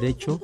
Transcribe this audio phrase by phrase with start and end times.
[0.00, 0.40] Derecho,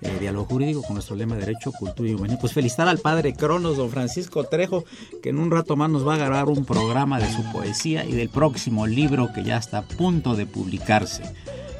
[0.00, 2.40] eh, Diálogo Jurídico con nuestro lema Derecho, Cultura y Humanidad.
[2.40, 4.84] Pues felicitar al padre Cronos, don Francisco Trejo,
[5.22, 8.12] que en un rato más nos va a grabar un programa de su poesía y
[8.12, 11.22] del próximo libro que ya está a punto de publicarse.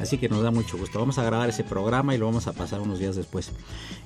[0.00, 0.98] Así que nos da mucho gusto.
[0.98, 3.52] Vamos a grabar ese programa y lo vamos a pasar unos días después.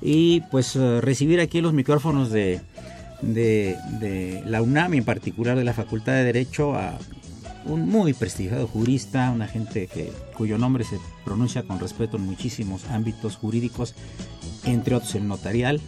[0.01, 2.61] Y pues eh, recibir aquí los micrófonos de,
[3.23, 6.99] de, la UNAM, en particular de la Facultad de Derecho, a
[7.65, 9.89] un muy prestigiado jurista, una gente
[10.37, 13.95] cuyo nombre se pronuncia con respeto en muchísimos ámbitos jurídicos,
[14.65, 15.81] entre otros el notarial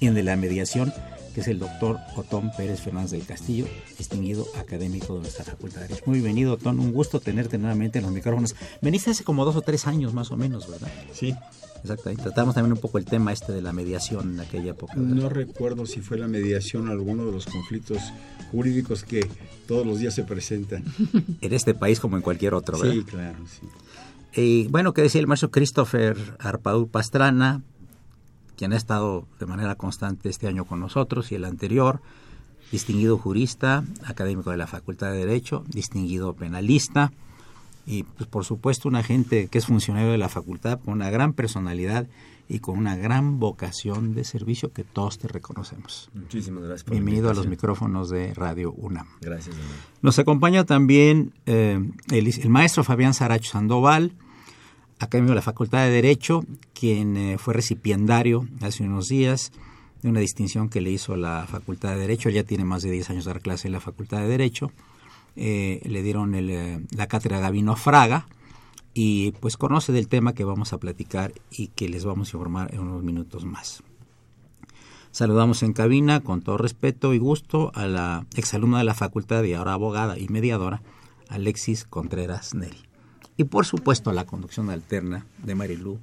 [0.00, 0.92] y el de la mediación,
[1.38, 6.02] que es el doctor Otón Pérez Fernández del Castillo, distinguido académico de nuestra Facultad Derecho.
[6.06, 8.56] Muy bienvenido, Otón, un gusto tenerte nuevamente en los micrófonos.
[8.82, 10.90] Veniste hace como dos o tres años más o menos, ¿verdad?
[11.12, 11.32] Sí.
[11.80, 12.24] Exactamente.
[12.24, 14.94] Tratamos también un poco el tema este de la mediación en aquella época.
[14.96, 18.02] No recuerdo si fue la mediación alguno de los conflictos
[18.50, 19.24] jurídicos que
[19.68, 20.82] todos los días se presentan.
[21.40, 22.94] En este país como en cualquier otro, ¿verdad?
[22.94, 24.40] Sí, claro, sí.
[24.40, 27.62] Y bueno, que decía el maestro Christopher Arpadur Pastrana,
[28.58, 32.02] quien ha estado de manera constante este año con nosotros y el anterior,
[32.72, 37.12] distinguido jurista, académico de la Facultad de Derecho, distinguido penalista
[37.86, 41.32] y pues por supuesto una gente que es funcionario de la facultad con una gran
[41.32, 42.06] personalidad
[42.48, 46.10] y con una gran vocación de servicio que todos te reconocemos.
[46.14, 46.84] Muchísimas gracias.
[46.84, 49.06] Por Bienvenido a los micrófonos de Radio UNAM.
[49.20, 49.56] Gracias.
[50.02, 51.78] Nos acompaña también eh,
[52.10, 54.12] el, maestro Fabián Saracho Sandoval,
[54.98, 56.44] académico de la Facultad de Derecho,
[56.74, 59.52] quien eh, fue recipiendario hace unos días
[60.02, 62.30] de una distinción que le hizo la Facultad de Derecho.
[62.30, 64.72] Ya tiene más de 10 años de dar clase en la Facultad de Derecho.
[65.36, 66.34] Eh, le dieron
[66.90, 68.26] la cátedra Gavino Fraga
[68.94, 72.74] y pues conoce del tema que vamos a platicar y que les vamos a informar
[72.74, 73.82] en unos minutos más.
[75.12, 79.54] Saludamos en cabina con todo respeto y gusto a la exalumna de la facultad y
[79.54, 80.82] ahora abogada y mediadora,
[81.28, 82.87] Alexis Contreras Neri.
[83.38, 85.98] Y por supuesto la conducción alterna de Marilú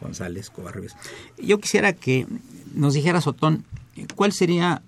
[0.00, 0.96] González Covarrubias.
[1.36, 2.26] Yo quisiera que
[2.74, 3.64] nos dijeras, Otón,
[4.16, 4.82] ¿cuál sería,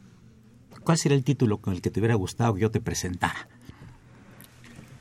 [0.82, 3.48] ¿cuál sería el título con el que te hubiera gustado que yo te presentara?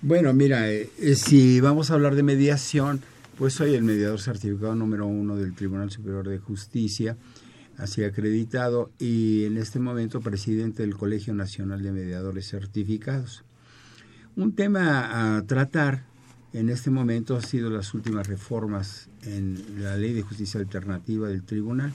[0.02, 3.02] Bueno, mira, eh, eh, si vamos a hablar de mediación,
[3.38, 7.16] pues soy el mediador certificado número uno del Tribunal Superior de Justicia,
[7.78, 13.46] así acreditado, y en este momento presidente del Colegio Nacional de Mediadores Certificados.
[14.36, 16.09] Un tema a tratar
[16.54, 21.44] en este momento ha sido las últimas reformas en la Ley de Justicia Alternativa del
[21.44, 21.94] Tribunal.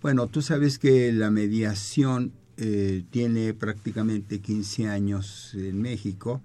[0.00, 6.40] Bueno, tú sabes que la mediación eh, tiene prácticamente 15 años en México,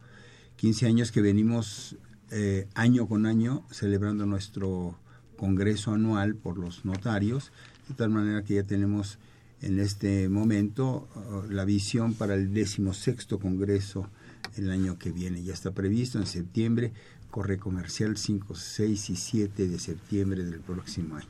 [0.57, 1.95] 15 años que venimos
[2.31, 4.97] eh, año con año celebrando nuestro
[5.37, 7.51] congreso anual por los notarios,
[7.87, 9.19] de tal manera que ya tenemos
[9.61, 14.09] en este momento uh, la visión para el decimosexto congreso
[14.57, 15.43] el año que viene.
[15.43, 16.93] Ya está previsto en septiembre,
[17.31, 21.27] corre comercial 5, 6 y 7 de septiembre del próximo año.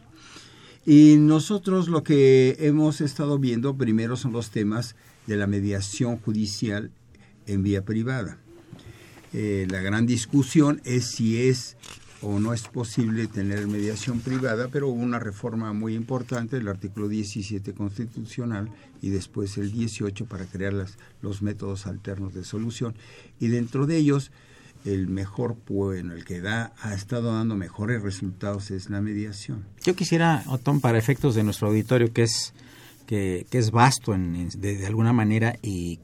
[0.85, 4.95] Y nosotros lo que hemos estado viendo primero son los temas
[5.25, 6.91] de la mediación judicial
[7.47, 8.37] en vía privada.
[9.33, 11.75] Eh, la gran discusión es si es
[12.21, 17.07] o no es posible tener mediación privada, pero hubo una reforma muy importante, el artículo
[17.07, 18.69] 17 constitucional
[19.01, 22.95] y después el 18 para crear las, los métodos alternos de solución.
[23.39, 24.31] Y dentro de ellos
[24.85, 29.65] el mejor, bueno, el que da, ha estado dando mejores resultados es la mediación.
[29.83, 32.53] Yo quisiera, Otón, para efectos de nuestro auditorio, que es,
[33.07, 35.99] que, es vasto en, de, alguna manera y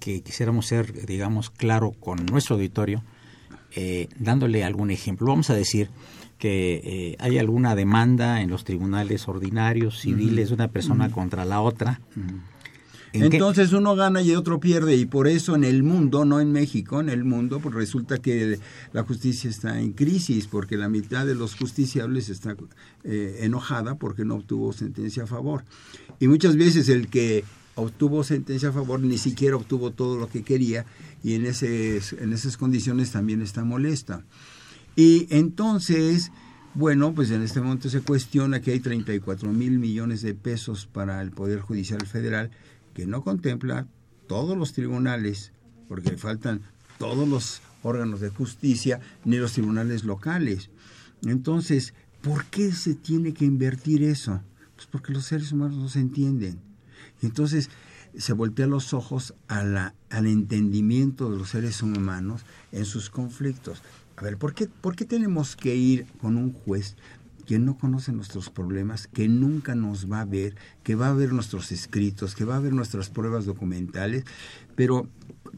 [0.00, 3.04] que quisiéramos ser, digamos, claro con nuestro auditorio,
[3.74, 5.26] eh, dándole algún ejemplo.
[5.26, 5.90] Vamos a decir
[6.38, 11.60] que eh, hay alguna demanda en los tribunales ordinarios, civiles, de una persona contra la
[11.60, 12.00] otra.
[13.24, 17.00] Entonces uno gana y otro pierde y por eso en el mundo, no en México,
[17.00, 18.58] en el mundo, pues resulta que
[18.92, 22.56] la justicia está en crisis porque la mitad de los justiciables está
[23.04, 25.64] eh, enojada porque no obtuvo sentencia a favor.
[26.20, 27.44] Y muchas veces el que
[27.76, 30.84] obtuvo sentencia a favor ni siquiera obtuvo todo lo que quería
[31.22, 34.24] y en, ese, en esas condiciones también está molesta.
[34.96, 36.32] Y entonces
[36.76, 41.22] bueno, pues en este momento se cuestiona que hay 34 mil millones de pesos para
[41.22, 42.50] el Poder Judicial Federal
[42.92, 43.86] que no contempla
[44.26, 45.52] todos los tribunales,
[45.88, 46.60] porque faltan
[46.98, 50.68] todos los órganos de justicia ni los tribunales locales.
[51.22, 54.42] Entonces, ¿por qué se tiene que invertir eso?
[54.74, 56.58] Pues porque los seres humanos no se entienden.
[57.22, 57.70] Entonces
[58.16, 62.42] se voltea los ojos al entendimiento de los seres humanos
[62.72, 63.82] en sus conflictos.
[64.16, 66.96] A ver, ¿por qué, ¿por qué tenemos que ir con un juez
[67.46, 71.32] que no conoce nuestros problemas, que nunca nos va a ver, que va a ver
[71.32, 74.24] nuestros escritos, que va a ver nuestras pruebas documentales,
[74.74, 75.08] pero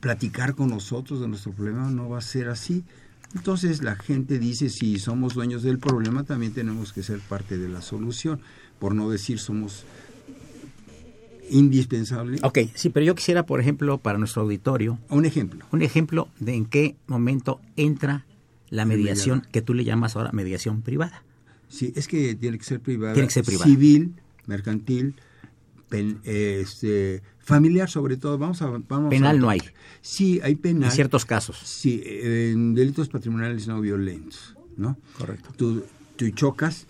[0.01, 2.85] platicar con nosotros de nuestro problema no va a ser así?
[3.35, 7.69] Entonces la gente dice, si somos dueños del problema, también tenemos que ser parte de
[7.69, 8.41] la solución,
[8.79, 9.85] por no decir somos
[11.51, 12.43] indispensables.
[12.43, 14.99] Ok, sí, pero yo quisiera, por ejemplo, para nuestro auditorio...
[15.09, 15.67] Un ejemplo.
[15.73, 18.25] Un ejemplo de en qué momento entra
[18.71, 21.23] la mediación que tú le llamas ahora mediación privada.
[21.69, 23.15] Sí, es que tiene que ser privada.
[23.15, 23.67] Tiene que ser privada.
[23.67, 24.15] Civil,
[24.47, 25.15] mercantil,
[26.25, 28.39] este, familiar sobre todo.
[28.39, 29.61] Vamos a, vamos penal no hay.
[30.01, 30.85] Sí, hay penal.
[30.85, 31.59] En ciertos casos.
[31.65, 34.99] Sí, en delitos patrimoniales no violentos, ¿no?
[35.17, 35.51] Correcto.
[35.57, 35.85] Tú,
[36.17, 36.87] tú chocas,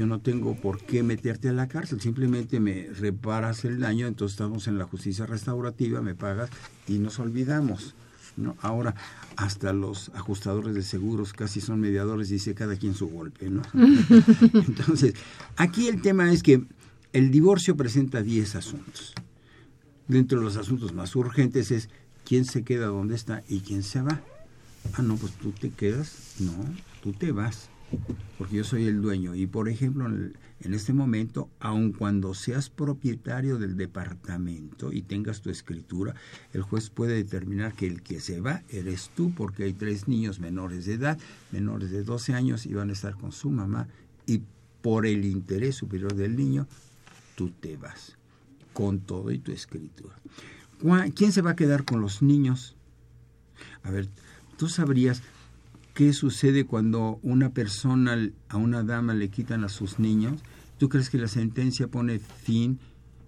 [0.00, 4.32] yo no tengo por qué meterte a la cárcel, simplemente me reparas el daño, entonces
[4.32, 6.48] estamos en la justicia restaurativa, me pagas
[6.88, 7.94] y nos olvidamos.
[8.38, 8.56] ¿no?
[8.62, 8.94] Ahora,
[9.36, 13.60] hasta los ajustadores de seguros casi son mediadores, dice cada quien su golpe, ¿no?
[14.54, 15.16] Entonces,
[15.56, 16.64] aquí el tema es que
[17.12, 19.12] el divorcio presenta 10 asuntos.
[20.08, 21.90] Dentro de los asuntos más urgentes es
[22.24, 24.22] quién se queda donde está y quién se va.
[24.94, 26.36] Ah, no, pues tú te quedas.
[26.38, 26.54] No,
[27.02, 27.69] tú te vas
[28.38, 29.34] porque yo soy el dueño.
[29.34, 35.50] Y por ejemplo, en, este momento, aun cuando seas propietario del departamento y tengas tu
[35.50, 36.14] escritura,
[36.52, 40.40] el juez puede determinar que el que se va eres tú, porque hay tres niños
[40.40, 41.18] menores de edad,
[41.52, 43.88] menores de 12 años, y van a estar con su mamá,
[44.26, 44.42] y
[44.82, 46.66] por el interés superior del niño,
[47.36, 48.16] tú te vas,
[48.72, 50.14] con todo y tu escritura.
[51.14, 52.74] ¿Quién se va a quedar con los niños?
[53.82, 54.08] A ver,
[54.56, 55.22] tú sabrías
[56.00, 58.16] ¿Qué sucede cuando una persona,
[58.48, 60.40] a una dama le quitan a sus niños?
[60.78, 62.78] ¿Tú crees que la sentencia pone fin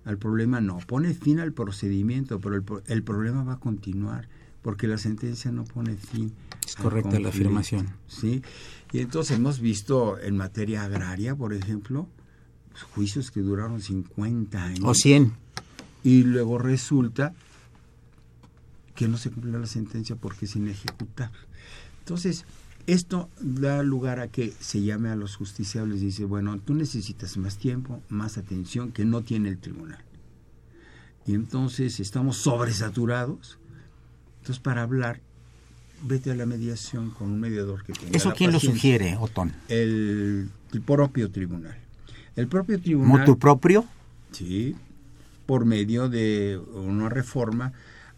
[0.07, 0.63] al problema?
[0.63, 4.27] No, pone fin al procedimiento, pero el, problema va a continuar
[4.63, 6.33] porque la sentencia no pone fin.
[6.67, 7.91] Es correcta la afirmación.
[8.07, 8.41] Sí,
[8.91, 12.09] y entonces hemos visto en materia agraria, por ejemplo,
[12.95, 14.85] juicios que duraron 50 años.
[14.85, 15.31] O 100.
[16.05, 17.35] Y luego resulta
[18.95, 21.31] que no se cumple la sentencia porque sin ejecutar.
[21.99, 22.47] Entonces,
[22.87, 27.37] esto da lugar a que se llame a los justiciables y dice, bueno, tú necesitas
[27.37, 30.03] más tiempo, más atención que no tiene el tribunal.
[31.27, 33.59] Y entonces estamos sobresaturados.
[34.41, 35.21] Entonces, para hablar,
[36.03, 39.53] vete a la mediación con un mediador que tenga ¿Eso quién lo sugiere, Otón?
[39.69, 41.77] El, el, propio tribunal.
[42.35, 43.25] El propio tribunal...
[43.25, 43.85] ¿Tu propio?
[44.33, 44.75] Sí,
[45.47, 47.73] por medio de una reforma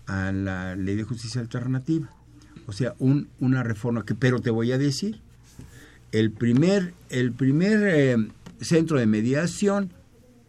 [0.07, 2.09] a la ley de justicia alternativa
[2.67, 5.21] o sea, un, una reforma que, pero te voy a decir,
[6.13, 8.17] el primer, el primer eh,
[8.61, 9.93] centro de mediación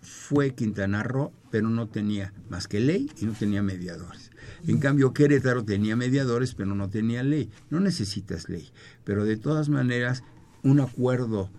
[0.01, 4.31] fue Quintana Roo, pero no tenía más que ley y no tenía mediadores.
[4.67, 7.49] En cambio, Querétaro tenía mediadores, pero no tenía ley.
[7.69, 8.69] No necesitas ley,
[9.03, 10.23] pero de todas maneras,
[10.63, 11.49] un acuerdo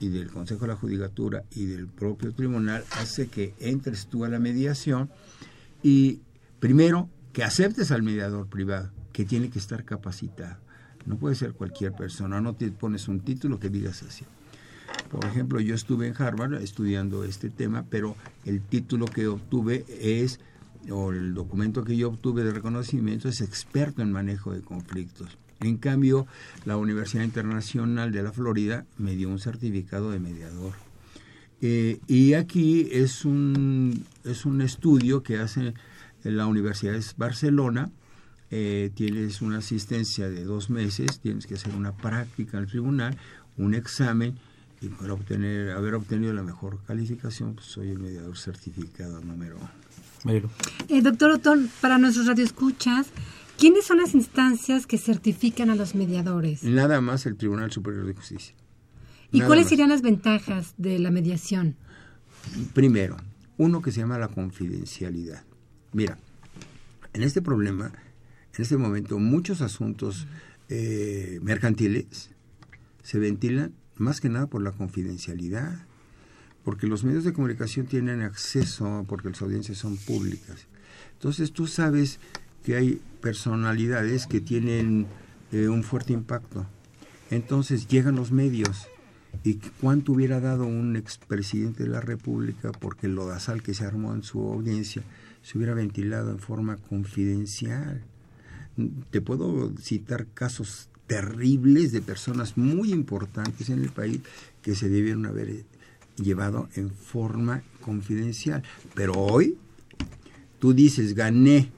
[0.00, 4.28] y del Consejo de la Judicatura y del propio tribunal hace que entres tú a
[4.28, 5.10] la mediación
[5.82, 6.20] y
[6.60, 10.58] primero que aceptes al mediador privado que tiene que estar capacitado.
[11.04, 14.24] No puede ser cualquier persona, no te pones un título que digas así.
[15.10, 20.38] Por ejemplo, yo estuve en Harvard estudiando este tema, pero el título que obtuve es,
[20.88, 25.36] o el documento que yo obtuve de reconocimiento es experto en manejo de conflictos.
[25.58, 26.28] En cambio,
[26.64, 30.74] la Universidad Internacional de la Florida me dio un certificado de mediador.
[31.60, 35.74] Eh, y aquí es un, es un estudio que hace
[36.22, 37.90] la Universidad de Barcelona,
[38.50, 43.16] eh, tienes una asistencia de dos meses, tienes que hacer una práctica en el tribunal,
[43.56, 44.38] un examen
[44.80, 50.50] y para obtener, haber obtenido la mejor calificación, pues soy el mediador certificado número uno.
[50.88, 53.08] Eh, doctor Otón, para nuestros radioescuchas,
[53.58, 56.62] ¿quiénes son las instancias que certifican a los mediadores?
[56.64, 58.54] Nada más el Tribunal Superior de Justicia.
[59.30, 61.76] ¿Y cuáles serían las ventajas de la mediación?
[62.72, 63.16] Primero,
[63.58, 65.44] uno que se llama la confidencialidad.
[65.92, 66.18] Mira,
[67.12, 67.92] en este problema,
[68.58, 70.26] en este momento, muchos asuntos
[70.68, 72.30] eh, mercantiles
[73.04, 75.86] se ventilan más que nada por la confidencialidad,
[76.64, 80.66] porque los medios de comunicación tienen acceso, porque las audiencias son públicas.
[81.12, 82.18] Entonces tú sabes
[82.64, 85.06] que hay personalidades que tienen
[85.52, 86.66] eh, un fuerte impacto.
[87.30, 88.88] Entonces llegan los medios
[89.44, 94.14] y cuánto hubiera dado un expresidente de la República porque el lodazal que se armó
[94.14, 95.04] en su audiencia
[95.42, 98.02] se hubiera ventilado en forma confidencial.
[99.10, 104.20] Te puedo citar casos terribles de personas muy importantes en el país
[104.62, 105.64] que se debieron haber
[106.16, 108.62] llevado en forma confidencial.
[108.94, 109.56] Pero hoy
[110.58, 111.70] tú dices, gané,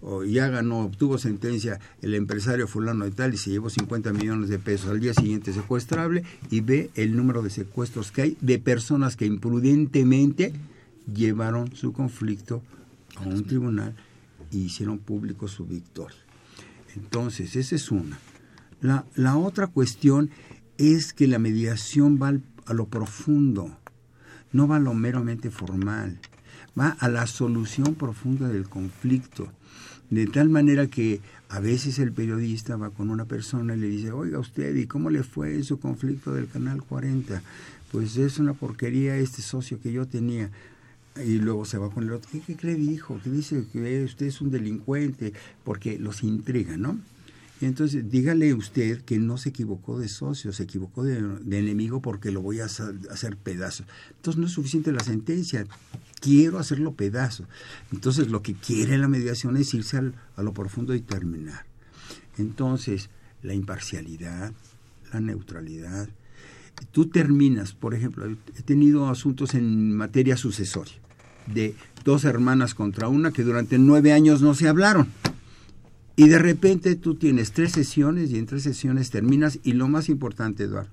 [0.00, 4.50] o ya ganó, obtuvo sentencia el empresario fulano de tal y se llevó 50 millones
[4.50, 8.58] de pesos al día siguiente secuestrable y ve el número de secuestros que hay de
[8.58, 10.52] personas que imprudentemente
[11.12, 12.62] llevaron su conflicto
[13.16, 13.94] a un tribunal
[14.50, 16.18] y hicieron público su victoria.
[16.96, 18.18] Entonces, esa es una.
[18.80, 20.30] La, la otra cuestión
[20.78, 22.34] es que la mediación va
[22.66, 23.76] a lo profundo,
[24.52, 26.18] no va a lo meramente formal,
[26.78, 29.50] va a la solución profunda del conflicto.
[30.10, 34.12] De tal manera que a veces el periodista va con una persona y le dice,
[34.12, 37.42] oiga usted, ¿y cómo le fue su conflicto del Canal 40?
[37.90, 40.50] Pues es una porquería este socio que yo tenía.
[41.16, 43.20] Y luego se va con el otro, ¿qué, qué le dijo?
[43.22, 46.98] Que dice que usted es un delincuente, porque los intriga, ¿no?
[47.60, 52.42] Entonces dígale usted que no se equivocó de socio, se equivocó de, enemigo porque lo
[52.42, 53.86] voy a hacer pedazos.
[54.16, 55.66] Entonces no es suficiente la sentencia,
[56.20, 57.46] quiero hacerlo pedazos.
[57.92, 61.64] Entonces lo que quiere la mediación es irse a lo profundo y terminar.
[62.36, 63.08] Entonces,
[63.42, 64.52] la imparcialidad,
[65.12, 66.08] la neutralidad.
[66.90, 71.03] Tú terminas, por ejemplo, he tenido asuntos en materia sucesoria
[71.46, 71.74] de
[72.04, 75.08] dos hermanas contra una que durante nueve años no se hablaron.
[76.16, 79.58] Y de repente tú tienes tres sesiones y en tres sesiones terminas.
[79.64, 80.90] Y lo más importante, Eduardo,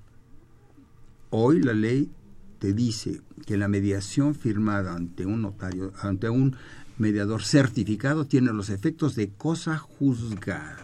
[1.30, 2.10] hoy la ley
[2.58, 6.56] te dice que la mediación firmada ante un notario, ante un
[6.98, 10.78] mediador certificado, tiene los efectos de cosa juzgada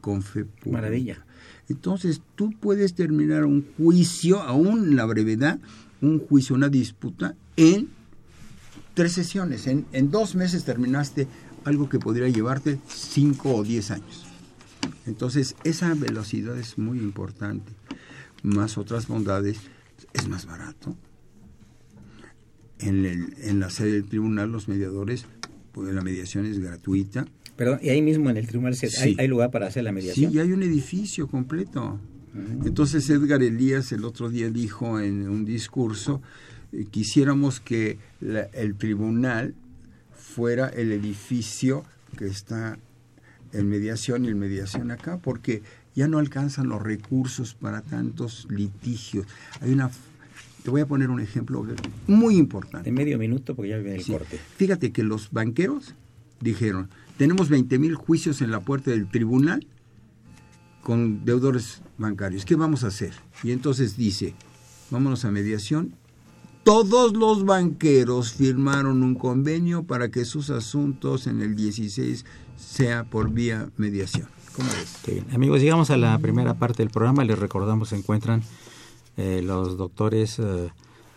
[0.00, 0.70] con fe pública.
[0.70, 1.26] Maravilla.
[1.68, 5.58] Entonces tú puedes terminar un juicio, aún en la brevedad,
[6.00, 7.88] un juicio, una disputa, en
[8.94, 9.66] tres sesiones.
[9.66, 11.26] En, en dos meses terminaste
[11.64, 14.26] algo que podría llevarte 5 o 10 años.
[15.06, 17.72] Entonces, esa velocidad es muy importante.
[18.42, 19.58] Más otras bondades,
[20.12, 20.96] es más barato.
[22.78, 25.26] En, el, en la sede del tribunal, los mediadores,
[25.72, 27.26] pues la mediación es gratuita.
[27.56, 30.30] Perdón, y ahí mismo en el tribunal hay, hay, lugar para hacer la mediación.
[30.30, 32.00] Sí, y hay un edificio completo.
[32.64, 36.22] Entonces Edgar Elías el otro día dijo en un discurso,
[36.90, 39.54] quisiéramos que el tribunal
[40.14, 41.84] fuera el edificio
[42.16, 42.78] que está
[43.52, 45.62] en mediación y en mediación acá, porque
[45.94, 49.26] ya no alcanzan los recursos para tantos litigios.
[49.60, 49.90] Hay una
[50.62, 51.66] te voy a poner un ejemplo
[52.06, 52.88] muy importante.
[52.88, 54.38] En medio minuto, porque ya viene el corte.
[54.56, 55.94] Fíjate que los banqueros
[56.40, 59.66] dijeron, tenemos 20 mil juicios en la puerta del tribunal
[60.82, 62.44] con deudores bancarios.
[62.44, 63.12] ¿Qué vamos a hacer?
[63.42, 64.34] Y entonces dice,
[64.90, 65.94] vámonos a mediación
[66.64, 72.24] todos los banqueros firmaron un convenio para que sus asuntos en el 16
[72.56, 74.28] sea por vía mediación.
[74.54, 74.68] ¿Cómo?
[75.32, 77.24] Amigos, llegamos a la primera parte del programa.
[77.24, 78.42] Les recordamos se encuentran
[79.16, 80.70] eh, los doctores eh,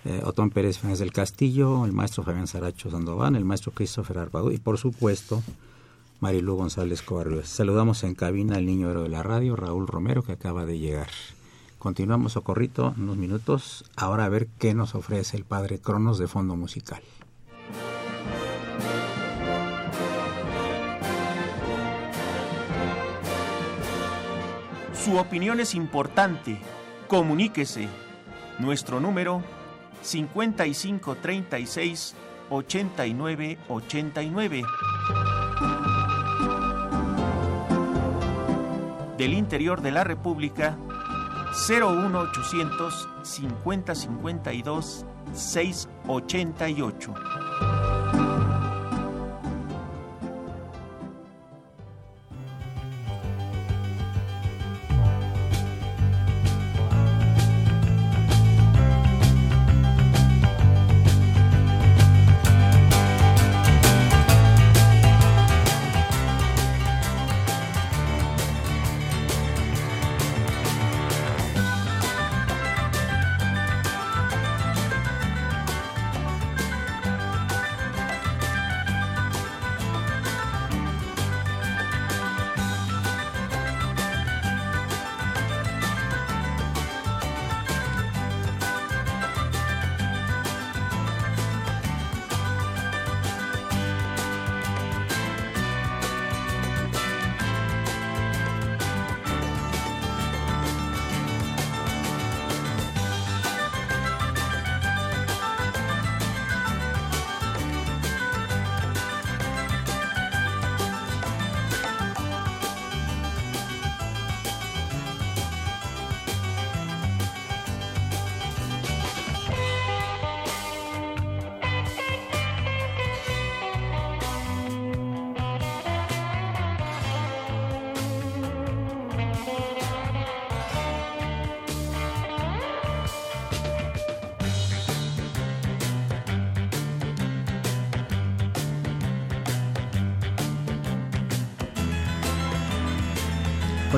[0.06, 4.52] eh, Otón Pérez Fernández del Castillo, el maestro Fabián Saracho Sandoval, el maestro Christopher Arbado
[4.52, 5.44] y por supuesto
[6.22, 7.50] Marilu González Covarrubias.
[7.50, 11.10] Saludamos en cabina al niño héroe de la radio, Raúl Romero, que acaba de llegar.
[11.80, 13.86] Continuamos Socorrito unos minutos.
[13.96, 17.02] Ahora a ver qué nos ofrece el padre Cronos de fondo musical.
[24.94, 26.58] Su opinión es importante.
[27.08, 27.88] Comuníquese.
[28.58, 29.44] Nuestro número
[30.02, 32.16] 5536
[32.50, 34.64] 8989.
[39.18, 40.78] Del interior de la República
[41.56, 47.45] 01800 50 52 688.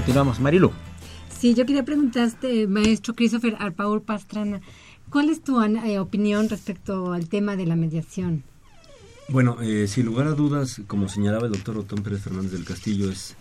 [0.07, 0.71] Continuamos, Marilu.
[1.37, 4.61] Sí, yo quería preguntarte, maestro Christopher Arpaur Pastrana,
[5.09, 8.43] ¿cuál es tu eh, opinión respecto al tema de la mediación?
[9.27, 13.11] Bueno, eh, sin lugar a dudas, como señalaba el doctor Otón Pérez Fernández del Castillo,
[13.11, 13.35] es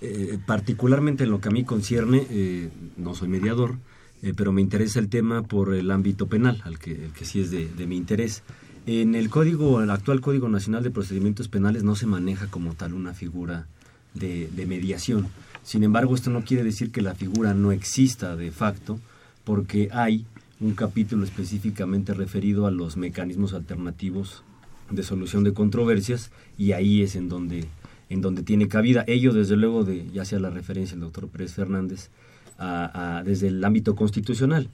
[0.00, 3.76] eh, particularmente en lo que a mí concierne, eh, no soy mediador,
[4.20, 7.52] eh, pero me interesa el tema por el ámbito penal, al que, que sí es
[7.52, 8.42] de, de, mi interés.
[8.86, 12.92] En el código, el actual Código Nacional de Procedimientos Penales no se maneja como tal
[12.92, 13.68] una figura
[14.14, 15.28] de, de mediación.
[15.62, 18.98] Sin embargo, esto no quiere decir que la figura no exista de facto,
[19.44, 20.24] porque hay
[20.60, 24.42] un capítulo específicamente referido a los mecanismos alternativos
[24.90, 27.68] de solución de controversias y ahí es en donde
[28.08, 29.04] en donde tiene cabida.
[29.06, 32.10] Ello, desde luego, de, ya sea la referencia del doctor Pérez Fernández,
[32.58, 34.68] a, desde el ámbito constitucional.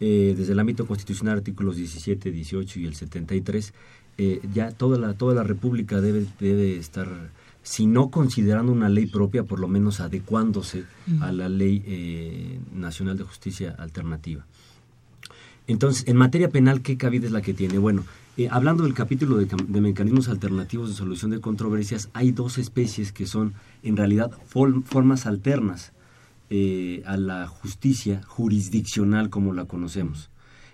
[0.00, 3.72] Eh, desde el ámbito constitucional, artículos 17, 18 y el 73,
[4.18, 7.08] eh, ya toda la, toda la República debe, debe estar,
[7.62, 10.84] si no considerando una ley propia, por lo menos adecuándose
[11.20, 14.44] a la ley eh, nacional de justicia alternativa.
[15.66, 17.78] Entonces, en materia penal, ¿qué cabida es la que tiene?
[17.78, 18.04] Bueno,
[18.36, 23.12] eh, hablando del capítulo de, de, mecanismos alternativos de solución de controversias, hay dos especies
[23.12, 25.92] que son en realidad formas alternas
[26.54, 30.30] eh, a la justicia jurisdiccional como la conocemos.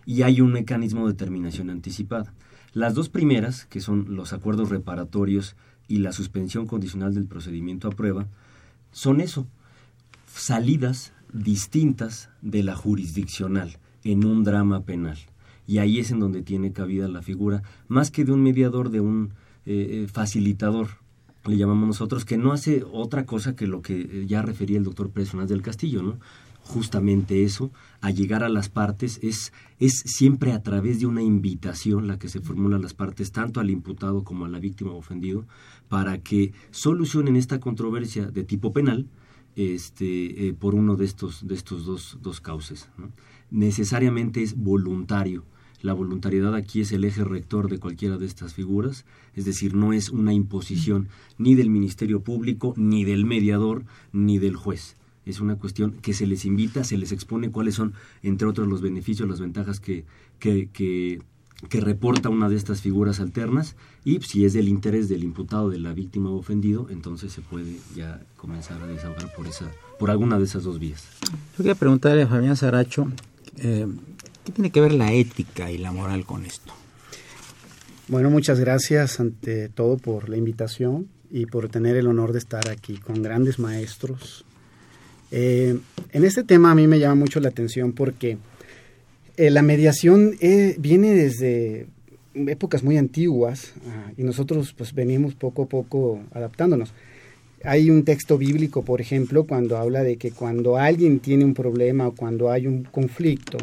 [0.06, 2.32] Y hay un mecanismo de terminación anticipada.
[2.72, 5.54] Las dos primeras, que son los acuerdos reparatorios
[5.88, 8.28] y la suspensión condicional del procedimiento a prueba,
[8.92, 9.48] son eso,
[10.26, 15.18] salidas distintas de la jurisdiccional en un drama penal
[15.68, 19.00] y ahí es en donde tiene cabida la figura, más que de un mediador, de
[19.00, 19.34] un
[19.66, 20.88] eh, facilitador,
[21.44, 25.10] le llamamos nosotros, que no hace otra cosa que lo que ya refería el doctor
[25.10, 26.18] Pérez del Castillo, ¿no?
[26.68, 32.06] Justamente eso, a llegar a las partes, es, es siempre a través de una invitación
[32.06, 35.46] la que se formula a las partes, tanto al imputado como a la víctima ofendido,
[35.88, 39.08] para que solucionen esta controversia de tipo penal,
[39.56, 42.88] este, eh, por uno de estos, de estos dos, dos cauces.
[42.98, 43.10] ¿no?
[43.50, 45.44] Necesariamente es voluntario
[45.80, 49.04] la voluntariedad aquí es el eje rector de cualquiera de estas figuras,
[49.36, 54.56] es decir, no es una imposición ni del Ministerio Público, ni del mediador, ni del
[54.56, 54.96] juez.
[55.28, 58.82] Es una cuestión que se les invita, se les expone cuáles son, entre otros, los
[58.82, 60.04] beneficios, las ventajas que,
[60.38, 61.20] que, que,
[61.68, 65.78] que reporta una de estas figuras alternas y si es del interés del imputado, de
[65.78, 70.38] la víctima o ofendido, entonces se puede ya comenzar a desahogar por, esa, por alguna
[70.38, 71.04] de esas dos vías.
[71.52, 73.12] Yo quería preguntarle a Fabián Saracho,
[73.58, 73.86] eh,
[74.48, 76.72] ¿Qué tiene que ver la ética y la moral con esto?
[78.08, 82.70] Bueno, muchas gracias ante todo por la invitación y por tener el honor de estar
[82.70, 84.46] aquí con grandes maestros.
[85.30, 85.78] Eh,
[86.12, 88.38] en este tema a mí me llama mucho la atención porque
[89.36, 91.86] eh, la mediación eh, viene desde
[92.34, 96.92] épocas muy antiguas uh, y nosotros pues venimos poco a poco adaptándonos.
[97.64, 102.06] Hay un texto bíblico, por ejemplo, cuando habla de que cuando alguien tiene un problema
[102.06, 103.58] o cuando hay un conflicto,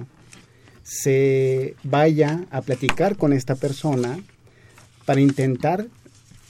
[0.83, 4.19] se vaya a platicar con esta persona
[5.05, 5.87] para intentar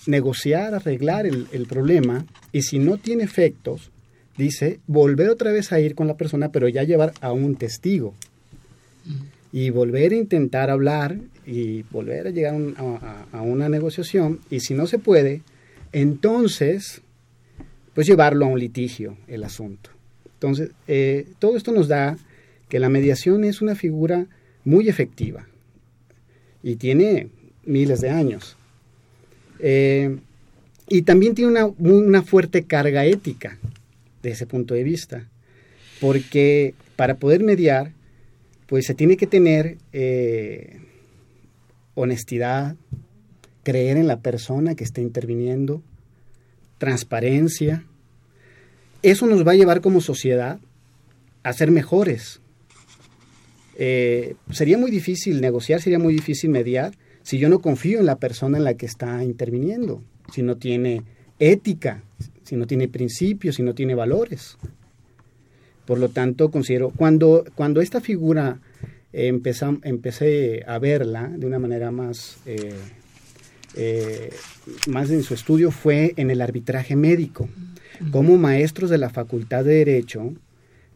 [0.07, 3.91] negociar, arreglar el, problema y si no tiene efectos,
[4.37, 8.13] dice, volver otra vez a ir con la persona, pero ya llevar a un testigo.
[9.51, 14.39] Y volver a intentar hablar y volver a llegar un, a, a, una negociación.
[14.49, 15.41] Y si no se puede,
[15.91, 17.01] entonces,
[17.93, 19.91] pues llevarlo a un litigio el asunto.
[20.33, 22.17] Entonces, eh, todo esto nos da
[22.67, 24.27] que la mediación es una figura
[24.63, 25.47] muy efectiva
[26.61, 27.29] y tiene
[27.63, 28.57] miles de años.
[29.59, 30.17] Eh,
[30.89, 33.57] y también tiene una, una, fuerte carga ética
[34.25, 35.29] de ese punto de vista,
[36.01, 37.93] porque para poder mediar,
[38.67, 40.79] pues se tiene que tener eh,
[41.93, 42.75] honestidad,
[43.63, 45.83] creer en la persona que está interviniendo,
[46.77, 47.85] transparencia.
[49.03, 50.59] Eso nos va a llevar como sociedad
[51.43, 52.41] a ser mejores,
[53.77, 58.19] eh, sería muy difícil negociar, sería muy difícil mediar si yo no confío en la
[58.19, 60.01] persona en la que está interviniendo,
[60.33, 61.03] si no tiene
[61.39, 62.03] ética,
[62.45, 64.57] si no tiene principios, si no tiene valores.
[65.85, 68.59] Por lo tanto, considero, cuando, cuando esta figura
[69.11, 72.73] empezam, empecé a verla de una manera más, eh,
[73.75, 74.29] eh,
[74.87, 77.49] más en su estudio fue en el arbitraje médico.
[78.11, 80.33] Como maestros de la Facultad de Derecho,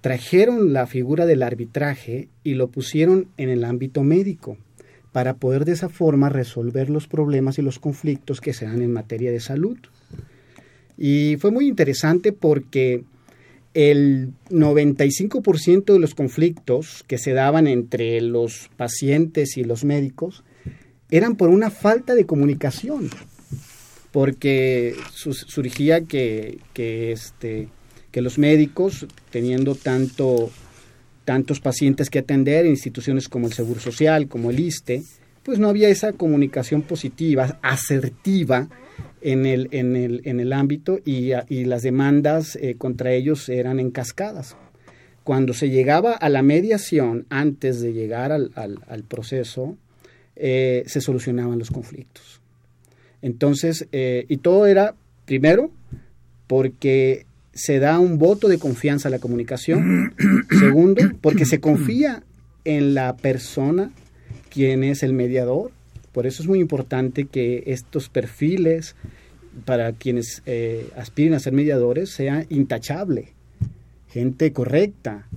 [0.02, 4.58] trajeron la figura del arbitraje y lo pusieron en el ámbito médico
[5.12, 8.94] para poder de esa forma resolver los problemas y los conflictos que se dan en
[8.94, 9.78] materia de salud.
[11.02, 13.06] Y fue muy interesante porque
[13.74, 20.44] el 95% de los conflictos que se daban entre los pacientes y los médicos
[21.10, 23.10] eran por una falta de comunicación,
[24.12, 27.70] porque surgía que, este,
[28.12, 30.52] que los médicos, teniendo tanto,
[31.24, 35.04] tantos pacientes que atender, instituciones como el Seguro Social, como el ISTE,
[35.44, 38.68] pues no había esa comunicación positiva, asertiva
[39.22, 43.80] en el, en el, en el ámbito y, y las demandas eh, contra ellos eran
[43.80, 44.56] encascadas.
[45.24, 49.78] Cuando se llegaba a la mediación, antes de llegar al, al, proceso,
[50.36, 52.42] eh, se solucionaban los conflictos.
[53.22, 55.72] Entonces, eh, y todo era, primero,
[56.48, 60.16] porque se da un voto de confianza a la comunicación.
[60.60, 62.24] Segundo, porque se confía
[62.64, 63.92] en la persona
[64.50, 65.72] quien es el mediador.
[66.12, 68.96] Por eso es muy importante que estos perfiles
[69.66, 73.34] para quienes eh, aspiren a ser mediadores sea intachable,
[74.08, 75.28] gente correcta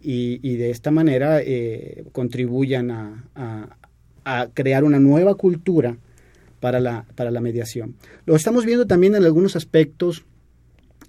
[0.00, 3.76] y, de esta manera eh, contribuyan a,
[4.54, 5.96] crear una nueva cultura
[6.60, 7.96] para la, para la mediación.
[8.24, 10.24] Lo estamos viendo también en algunos aspectos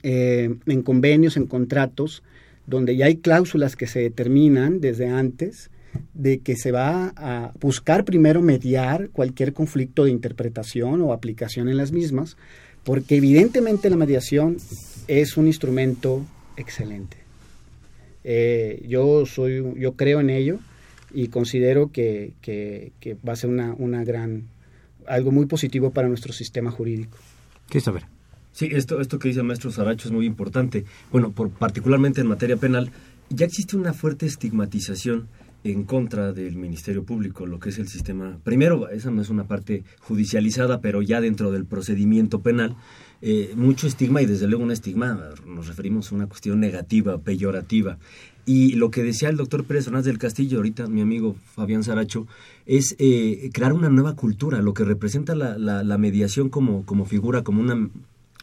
[0.01, 2.23] eh, en convenios, en contratos,
[2.65, 5.69] donde ya hay cláusulas que se determinan desde antes
[6.13, 11.77] de que se va a buscar primero mediar cualquier conflicto de interpretación o aplicación en
[11.77, 12.37] las mismas,
[12.83, 14.57] porque evidentemente la mediación
[15.07, 16.25] es un instrumento
[16.57, 17.17] excelente.
[18.23, 20.59] Eh, yo soy, yo creo en ello
[21.13, 24.43] y considero que, que, va a ser una, una gran
[25.07, 27.17] algo muy positivo para nuestro sistema jurídico.
[27.79, 28.05] saber
[28.53, 30.85] Sí, esto, esto que dice el maestro Saracho es muy importante.
[31.11, 32.91] Bueno, por, particularmente en materia penal,
[33.29, 35.27] ya existe una fuerte estigmatización
[35.63, 38.39] en contra del Ministerio Público, lo que es el sistema.
[38.43, 42.75] Primero, esa no es una parte judicializada, pero ya dentro del procedimiento penal,
[43.21, 47.97] eh, mucho estigma y desde luego un estigma, nos referimos a una cuestión negativa, peyorativa.
[48.45, 52.27] Y lo que decía el doctor Pérez Hernández del Castillo, ahorita mi amigo Fabián Saracho,
[52.65, 57.05] es eh, crear una nueva cultura, lo que representa la, la, la mediación como, como
[57.05, 57.89] figura, como una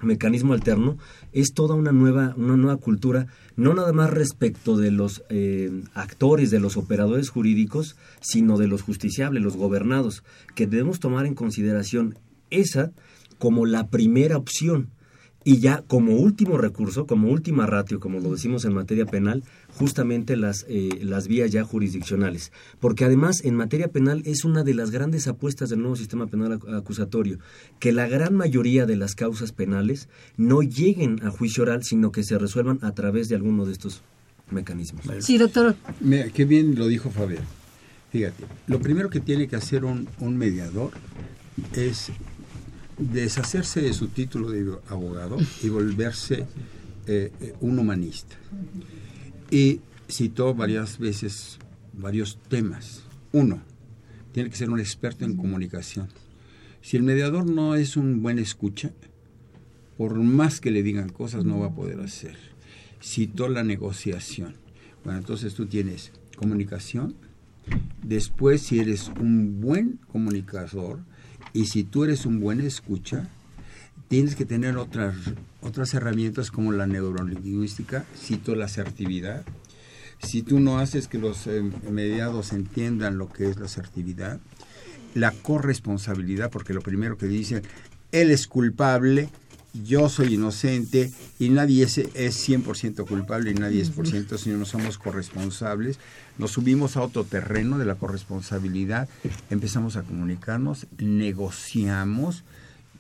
[0.03, 0.99] mecanismo alterno
[1.33, 6.51] es toda una nueva una nueva cultura no nada más respecto de los eh, actores
[6.51, 10.23] de los operadores jurídicos sino de los justiciables los gobernados
[10.55, 12.19] que debemos tomar en consideración
[12.51, 12.93] esa
[13.39, 14.91] como la primera opción
[15.43, 19.43] y ya como último recurso, como última ratio, como lo decimos en materia penal,
[19.75, 22.53] justamente las, eh, las vías ya jurisdiccionales.
[22.79, 26.61] Porque además en materia penal es una de las grandes apuestas del nuevo sistema penal
[26.75, 27.39] acusatorio,
[27.79, 32.23] que la gran mayoría de las causas penales no lleguen a juicio oral, sino que
[32.23, 34.03] se resuelvan a través de alguno de estos
[34.51, 35.07] mecanismos.
[35.21, 35.75] Sí, doctor.
[36.01, 37.45] Mira, qué bien lo dijo Fabián.
[38.11, 40.91] Fíjate, lo primero que tiene que hacer un, un mediador
[41.75, 42.11] es
[43.01, 46.47] deshacerse de su título de abogado y volverse
[47.07, 48.37] eh, eh, un humanista.
[49.51, 51.59] Y citó varias veces
[51.93, 53.03] varios temas.
[53.33, 53.63] Uno,
[54.33, 56.09] tiene que ser un experto en comunicación.
[56.83, 58.93] Si el mediador no es un buen escucha,
[59.97, 62.37] por más que le digan cosas, no va a poder hacer.
[63.03, 64.55] Citó la negociación.
[65.05, 67.15] Bueno, entonces tú tienes comunicación.
[68.03, 71.01] Después, si eres un buen comunicador,
[71.53, 73.29] y si tú eres un buen escucha,
[74.09, 75.15] tienes que tener otras,
[75.61, 79.45] otras herramientas como la neurolingüística, cito la asertividad.
[80.23, 84.41] Si tú no haces que los eh, mediados entiendan lo que es la asertividad,
[85.15, 87.63] la corresponsabilidad, porque lo primero que dice,
[88.13, 89.29] él es culpable,
[89.73, 94.59] yo soy inocente y nadie es, es 100% culpable y nadie es por ciento, sino
[94.59, 95.99] no somos corresponsables.
[96.39, 99.09] Nos subimos a otro terreno de la corresponsabilidad,
[99.51, 102.45] empezamos a comunicarnos, negociamos,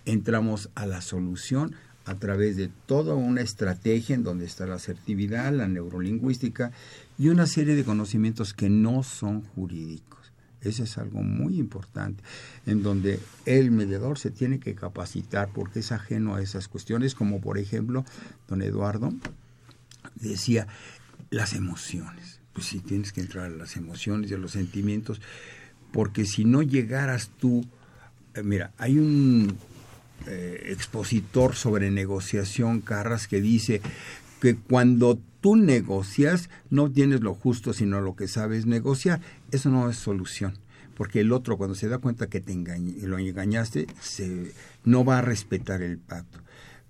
[0.04, 5.52] entramos a la solución a través de toda una estrategia en donde está la asertividad,
[5.52, 6.72] la neurolingüística
[7.18, 10.19] y una serie de conocimientos que no son jurídicos.
[10.62, 12.22] Eso es algo muy importante,
[12.66, 17.40] en donde el mediador se tiene que capacitar porque es ajeno a esas cuestiones, como
[17.40, 18.04] por ejemplo,
[18.48, 19.12] don Eduardo
[20.16, 20.66] decía,
[21.30, 22.40] las emociones.
[22.52, 25.20] Pues sí, tienes que entrar a las emociones y a los sentimientos,
[25.92, 27.64] porque si no llegaras tú,
[28.34, 29.56] eh, mira, hay un
[30.26, 33.80] eh, expositor sobre negociación, Carras, que dice
[34.40, 39.20] que cuando tú negocias, no tienes lo justo, sino lo que sabes negociar.
[39.50, 40.54] Eso no es solución,
[40.96, 44.52] porque el otro cuando se da cuenta que te lo engañaste, se,
[44.84, 46.40] no va a respetar el pacto.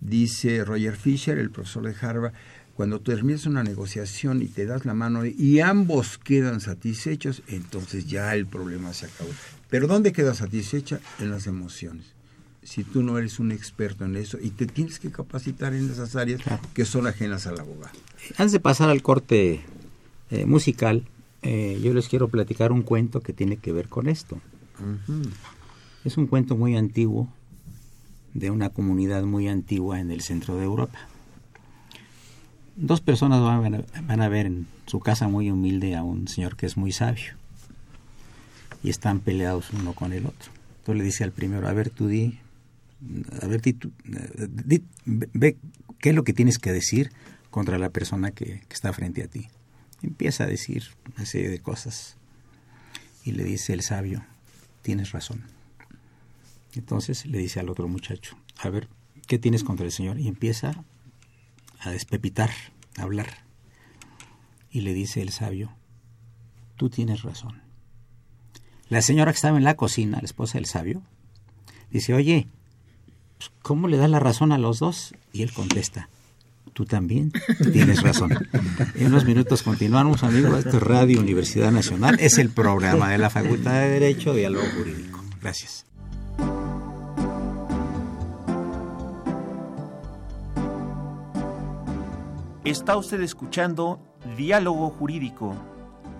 [0.00, 2.32] Dice Roger Fisher, el profesor de Harvard,
[2.74, 8.34] cuando terminas una negociación y te das la mano y ambos quedan satisfechos, entonces ya
[8.34, 9.30] el problema se acabó.
[9.68, 11.00] Pero ¿dónde queda satisfecha?
[11.18, 12.19] En las emociones
[12.70, 16.14] si tú no eres un experto en eso y te tienes que capacitar en esas
[16.14, 16.40] áreas
[16.72, 17.98] que son ajenas al abogado.
[18.38, 19.60] Antes de pasar al corte
[20.30, 21.02] eh, musical,
[21.42, 24.40] eh, yo les quiero platicar un cuento que tiene que ver con esto.
[26.04, 27.28] Es un cuento muy antiguo
[28.34, 31.00] de una comunidad muy antigua en el centro de Europa.
[32.76, 36.54] dos personas van a, van a ver en su casa muy humilde a un señor
[36.54, 37.32] que es muy sabio
[38.84, 40.52] y están peleados uno con el otro.
[40.78, 42.38] Entonces le dice al primero, a ver tú di,
[43.42, 43.76] a ver di,
[44.64, 45.56] di- ve
[45.98, 47.10] qué es lo que tienes que decir
[47.50, 49.48] contra la persona que, que está frente a ti.
[50.02, 50.84] Empieza a decir
[51.16, 52.16] una serie de cosas
[53.24, 54.24] y le dice el sabio,
[54.82, 55.44] tienes razón.
[56.74, 58.88] Entonces le dice al otro muchacho, a ver,
[59.26, 60.18] ¿qué tienes contra el Señor?
[60.20, 60.84] Y empieza
[61.80, 62.50] a despepitar,
[62.96, 63.28] a hablar.
[64.70, 65.74] Y le dice el sabio,
[66.76, 67.60] tú tienes razón.
[68.88, 71.02] La señora que estaba en la cocina, la esposa del sabio,
[71.90, 72.46] dice, oye,
[73.40, 75.14] pues, ¿cómo le das la razón a los dos?
[75.32, 76.10] Y él contesta,
[76.74, 77.32] tú también
[77.72, 78.32] tienes razón.
[78.94, 80.58] En unos minutos continuamos, amigos.
[80.58, 82.18] Esto es Radio Universidad Nacional.
[82.20, 85.24] Es el programa de la Facultad de Derecho, Diálogo Jurídico.
[85.40, 85.86] Gracias.
[92.62, 93.98] Está usted escuchando
[94.36, 95.56] Diálogo Jurídico,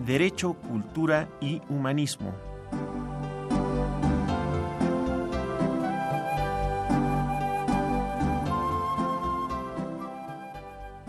[0.07, 2.33] Derecho, Cultura y Humanismo.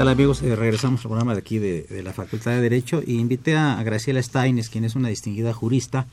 [0.00, 0.40] Tal amigos?
[0.40, 3.82] Eh, regresamos al programa de aquí de, de la Facultad de Derecho y invité a,
[3.82, 6.06] Graciela Steines, quien es una distinguida jurista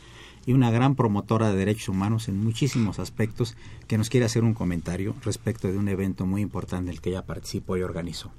[0.45, 3.55] y una gran promotora de derechos humanos en muchísimos aspectos,
[3.87, 7.11] que nos quiere hacer un comentario respecto de un evento muy importante en el que
[7.11, 8.29] ella participó y organizó.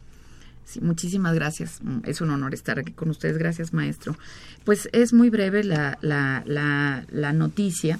[0.66, 1.80] Sí, muchísimas gracias.
[1.82, 3.38] Mm, Es un honor estar aquí con ustedes.
[3.38, 4.18] Gracias, maestro.
[4.66, 7.98] Pues es muy breve la, la, la, la noticia.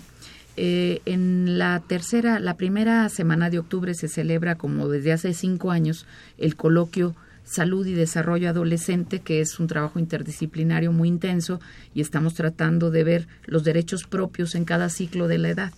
[0.58, 5.70] Eh, en la tercera, la primera semana de octubre se celebra, como desde hace cinco
[5.70, 6.04] años,
[6.36, 7.14] el coloquio
[7.48, 11.60] Salud y Desarrollo Adolescente, que es un trabajo interdisciplinario muy intenso
[11.94, 15.72] y estamos tratando de ver los derechos propios en cada ciclo de la edad.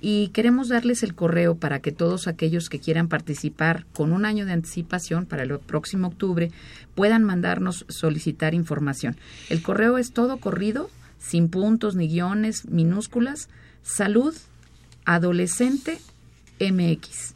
[0.00, 4.46] Y queremos darles el correo para que todos aquellos que quieran participar con un año
[4.46, 6.50] de anticipación para el próximo octubre
[6.94, 9.14] puedan mandarnos solicitar información.
[9.50, 13.50] El correo es todo corrido, sin puntos ni guiones, minúsculas,
[13.82, 14.34] salud
[15.04, 15.98] adolescente
[16.58, 17.34] mx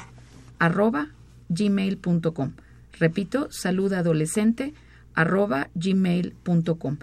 [0.58, 1.08] arroba
[1.50, 2.52] gmail.com.
[2.98, 4.74] Repito, saludadolescente
[5.14, 6.98] arroba gmail.com.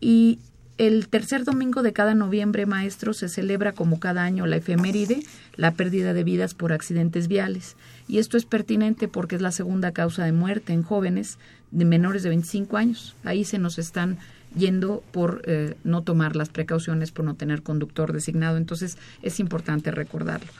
[0.00, 0.38] Y
[0.78, 5.22] el tercer domingo de cada noviembre, maestro, se celebra como cada año la efeméride,
[5.56, 7.76] la pérdida de vidas por accidentes viales.
[8.08, 11.38] Y esto es pertinente porque es la segunda causa de muerte en jóvenes
[11.70, 13.16] de menores de 25 años.
[13.24, 14.18] Ahí se nos están
[14.54, 18.58] yendo por eh, no tomar las precauciones, por no tener conductor designado.
[18.58, 20.52] Entonces es importante recordarlo.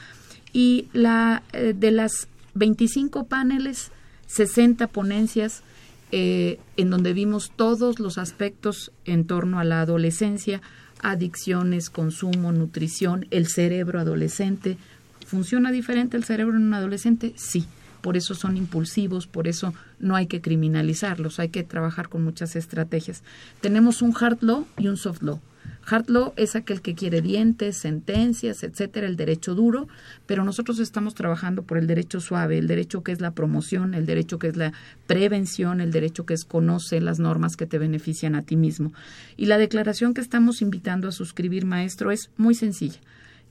[0.51, 3.91] Y la eh, de las 25 paneles,
[4.27, 5.63] 60 ponencias
[6.11, 10.61] eh, en donde vimos todos los aspectos en torno a la adolescencia,
[11.01, 14.77] adicciones, consumo, nutrición, el cerebro adolescente.
[15.25, 17.33] ¿Funciona diferente el cerebro en un adolescente?
[17.35, 17.65] Sí.
[18.01, 22.55] Por eso son impulsivos, por eso no hay que criminalizarlos, hay que trabajar con muchas
[22.55, 23.23] estrategias.
[23.59, 25.41] Tenemos un hard law y un soft law.
[25.89, 29.87] Hard law es aquel que quiere dientes, sentencias, etcétera, el derecho duro,
[30.25, 34.05] pero nosotros estamos trabajando por el derecho suave, el derecho que es la promoción, el
[34.05, 34.73] derecho que es la
[35.07, 38.91] prevención, el derecho que es conoce las normas que te benefician a ti mismo.
[39.37, 42.99] Y la declaración que estamos invitando a suscribir, maestro, es muy sencilla.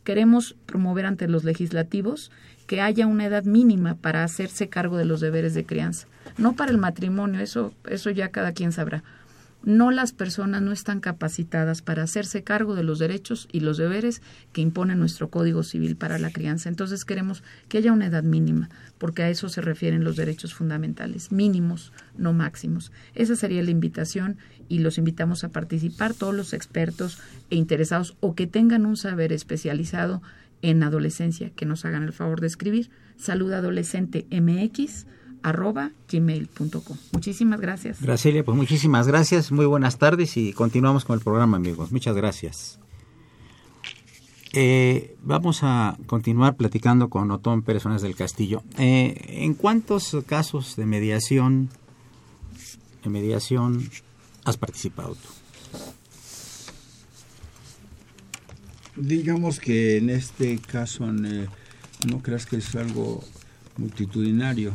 [0.04, 2.30] Queremos promover ante los legislativos
[2.66, 6.70] que haya una edad mínima para hacerse cargo de los deberes de crianza, no para
[6.70, 9.02] el matrimonio, eso eso ya cada quien sabrá
[9.62, 14.22] no las personas no están capacitadas para hacerse cargo de los derechos y los deberes
[14.52, 16.68] que impone nuestro Código Civil para la crianza.
[16.68, 21.32] Entonces queremos que haya una edad mínima, porque a eso se refieren los derechos fundamentales,
[21.32, 22.92] mínimos, no máximos.
[23.14, 24.38] Esa sería la invitación
[24.68, 27.18] y los invitamos a participar todos los expertos
[27.50, 30.22] e interesados o que tengan un saber especializado
[30.62, 32.90] en adolescencia, que nos hagan el favor de escribir.
[33.16, 35.06] Salud Adolescente MX
[35.46, 36.96] arroba gmail.com.
[37.12, 38.02] Muchísimas gracias.
[38.02, 41.92] Graciela, pues muchísimas gracias, muy buenas tardes y continuamos con el programa, amigos.
[41.92, 42.80] Muchas gracias.
[44.52, 48.64] Eh, vamos a continuar platicando con Otón Pérez del Castillo.
[48.76, 51.70] Eh, ¿En cuántos casos de mediación,
[53.04, 53.88] de mediación
[54.44, 55.28] has participado tú?
[58.96, 63.22] Digamos que en este caso no creas que es algo
[63.76, 64.72] multitudinario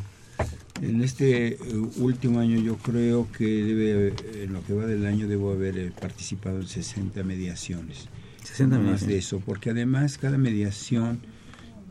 [0.81, 1.57] en este eh,
[1.97, 4.13] último año yo creo que debe,
[4.43, 8.07] en lo que va del año debo haber eh, participado en 60 mediaciones.
[8.43, 11.19] 60 más de eso, porque además cada mediación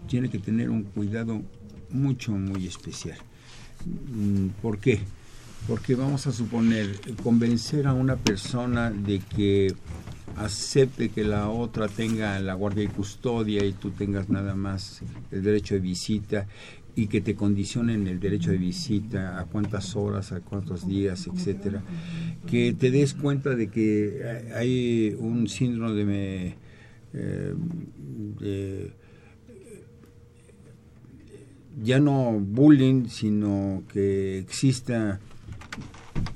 [0.09, 1.43] tiene que tener un cuidado
[1.91, 3.19] mucho, muy especial.
[4.13, 5.01] Mm, ¿Por qué?
[5.69, 9.75] Porque vamos a suponer, convencer a una persona de que
[10.37, 15.43] acepte que la otra tenga la guardia y custodia y tú tengas nada más el
[15.43, 16.47] derecho de visita
[16.95, 21.83] y que te condicionen el derecho de visita, a cuántas horas, a cuántos días, etcétera,
[22.47, 26.57] que te des cuenta de que hay un síndrome de,
[28.41, 28.93] eh,
[31.83, 35.21] ya no bullying, sino que exista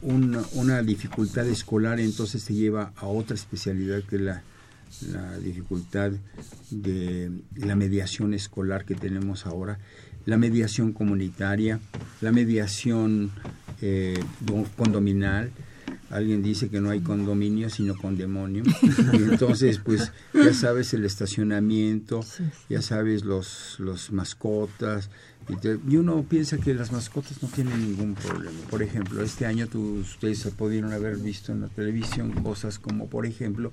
[0.03, 4.43] una, dificultad escolar, entonces te lleva a otra especialidad que la
[5.43, 6.13] dificultad
[6.71, 9.79] de la mediación escolar que tenemos ahora
[10.27, 11.81] la mediación comunitaria,
[12.21, 13.31] la mediación
[13.83, 14.19] eh,
[14.77, 15.51] condominal.
[16.11, 18.63] Alguien dice que no hay condominio sino condemonio.
[19.13, 22.25] Y entonces, pues ya sabes el estacionamiento,
[22.69, 25.11] ya sabes los, los mascotas.
[25.89, 28.59] Y, uno piensa que las mascotas no tienen ningún problema.
[28.71, 33.27] Por ejemplo, este año tú, ustedes pudieron haber visto en la televisión cosas como, por
[33.27, 33.73] ejemplo,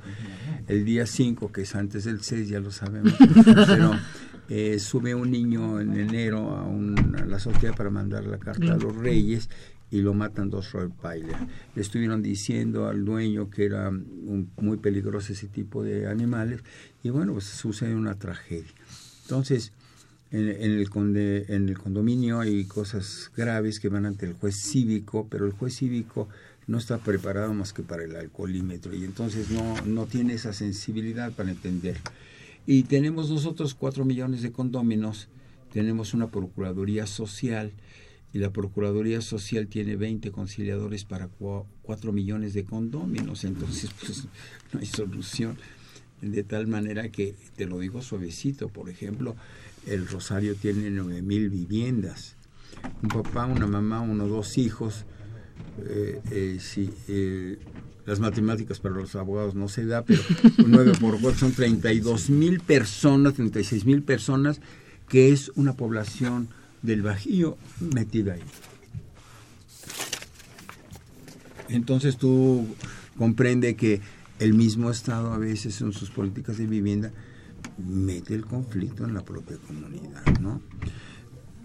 [0.67, 3.13] el día 5, que es antes del 6, ya lo sabemos,
[3.67, 3.93] pero
[4.53, 8.93] eh, sube un niño en enero a, la azotea para mandar la carta a los
[8.97, 9.49] reyes
[9.89, 11.37] y lo matan dos Rottweiler.
[11.73, 16.59] Le estuvieron diciendo al dueño que era muy peligroso ese tipo de animales
[17.01, 18.73] y bueno, pues sucede una tragedia.
[19.21, 19.71] Entonces,
[20.31, 20.89] en, el
[21.47, 25.77] en el condominio hay cosas graves que van ante el juez cívico, pero el juez
[25.77, 26.27] cívico
[26.67, 31.31] no está preparado más que para el alcoholímetro y entonces no, no tiene esa sensibilidad
[31.31, 31.95] para entender.
[32.65, 35.29] Y tenemos nosotros cuatro millones de condóminos,
[35.73, 37.71] tenemos una Procuraduría Social
[38.33, 41.27] y la Procuraduría Social tiene 20 conciliadores para
[41.81, 44.25] cuatro millones de condóminos, entonces pues
[44.73, 45.57] no hay solución.
[46.21, 49.35] De tal manera que, te lo digo suavecito, por ejemplo,
[49.87, 52.35] el Rosario tiene nueve mil viviendas.
[53.01, 55.05] Un papá, una mamá, uno, dos hijos,
[55.79, 57.57] eh, eh, sí, eh,
[58.05, 60.21] las matemáticas para los abogados no se da, pero
[60.65, 64.61] 9 por 4 son 32 mil personas, 36 mil personas,
[65.07, 66.49] que es una población
[66.81, 68.41] del Bajío metida ahí.
[71.69, 72.67] Entonces tú
[73.17, 74.01] comprende que
[74.39, 77.11] el mismo Estado a veces en sus políticas de vivienda
[77.77, 80.61] mete el conflicto en la propia comunidad, ¿no?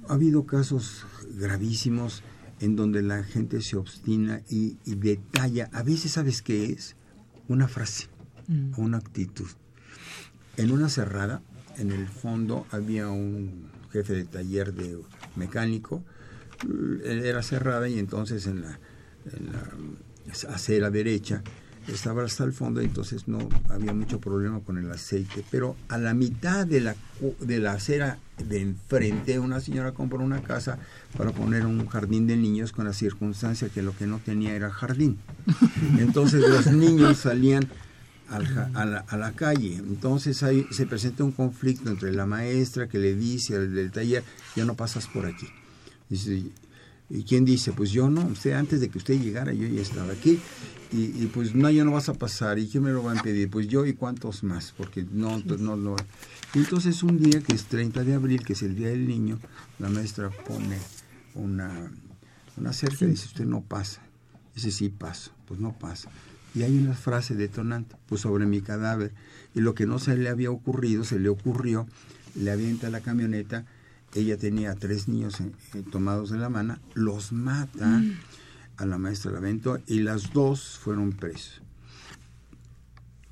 [0.08, 1.04] Ha habido casos
[1.38, 2.22] gravísimos
[2.60, 6.96] en donde la gente se obstina y, detalla, a veces sabes qué es,
[7.48, 8.08] una frase
[8.48, 8.72] mm.
[8.76, 9.48] una actitud.
[10.56, 11.42] En una cerrada,
[11.76, 14.98] en el fondo había un jefe de taller de
[15.36, 16.02] mecánico,
[17.04, 18.78] era cerrada y entonces en la,
[19.26, 21.42] en la acera derecha
[21.86, 25.44] estaba hasta el fondo, entonces no había mucho problema con el aceite.
[25.50, 26.96] Pero a la mitad de la,
[27.40, 30.78] de la acera de enfrente, una señora compró una casa
[31.16, 34.70] para poner un jardín de niños con la circunstancia que lo que no tenía era
[34.70, 35.18] jardín.
[35.98, 37.68] Entonces los niños salían
[38.28, 39.76] a, la, a, la, calle.
[39.76, 40.36] Entonces
[40.70, 44.24] se presenta un conflicto entre la maestra que le dice al del taller,
[44.54, 45.46] ya no pasas por aquí.
[46.08, 46.44] Dice,
[47.08, 47.72] ¿Y quién dice?
[47.72, 50.40] Pues yo no, usted antes de que usted llegara yo ya estaba aquí
[50.92, 52.58] y, pues no, ya no vas a pasar.
[52.58, 53.50] ¿Y quién me lo va a impedir?
[53.50, 55.96] Pues yo y cuántos más, porque no, no lo...
[56.54, 59.38] Entonces un día que es 30 de abril, que es el Día del Niño,
[59.78, 60.78] la maestra pone
[61.34, 61.90] una,
[62.56, 64.02] una cerca y dice, usted no pasa.
[64.54, 66.10] Dice, sí paso, pues no pasa.
[66.54, 69.12] Y hay una frase detonante, pues sobre mi cadáver.
[69.54, 71.86] Y lo que no se le había ocurrido, se le ocurrió,
[72.34, 73.66] le avienta la camioneta
[74.16, 75.52] ella tenía tres niños eh,
[75.90, 78.18] tomados de la mano, los mata, mm.
[78.78, 81.60] a la maestra Lamento y las dos fueron presas.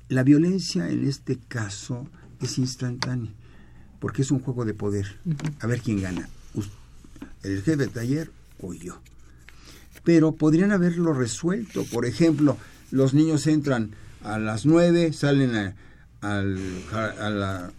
[0.07, 2.07] La violencia en este caso
[2.39, 3.31] es instantánea,
[3.99, 5.19] porque es un juego de poder.
[5.59, 6.29] A ver quién gana,
[7.41, 8.99] el jefe de taller o yo.
[10.03, 11.83] Pero podrían haberlo resuelto.
[11.85, 12.57] Por ejemplo,
[12.91, 13.91] los niños entran
[14.23, 15.73] a las nueve, salen
[16.21, 17.73] al,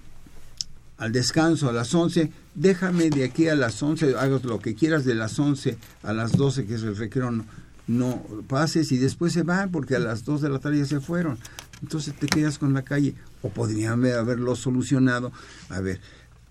[0.99, 5.05] al descanso a las once, déjame de aquí a las once, hagas lo que quieras
[5.05, 7.31] de las once a las doce, que es el recreo,
[7.87, 11.01] no, pases y después se van porque a las dos de la tarde ya se
[11.01, 11.39] fueron.
[11.83, 13.15] Entonces te quedas con la calle.
[13.43, 15.31] O podrían haberlo solucionado.
[15.69, 16.01] A ver,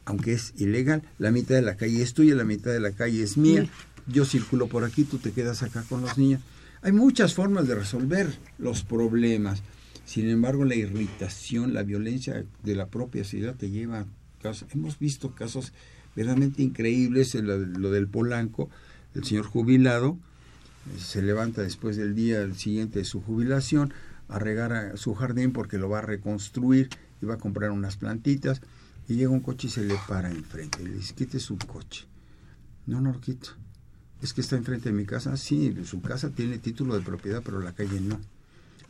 [0.05, 3.23] aunque es ilegal, la mitad de la calle es tuya, la mitad de la calle
[3.23, 3.67] es mía.
[4.07, 6.41] Yo circulo por aquí, tú te quedas acá con los niños.
[6.83, 9.61] Hay muchas formas de resolver los problemas.
[10.05, 14.05] Sin embargo, la irritación, la violencia de la propia ciudad te lleva
[14.71, 15.73] Hemos visto casos
[16.15, 18.69] verdaderamente increíbles, lo del Polanco,
[19.13, 20.17] el señor jubilado,
[20.97, 23.93] se levanta después del día siguiente de su jubilación
[24.27, 26.89] a regar su jardín porque lo va a reconstruir
[27.21, 28.61] y va a comprar unas plantitas
[29.07, 32.05] y llega un coche y se le para enfrente y le dice, quite su coche.
[32.85, 33.51] No, no lo quito.
[34.21, 35.37] Es que está enfrente de mi casa.
[35.37, 38.19] Sí, su casa tiene título de propiedad, pero la calle no.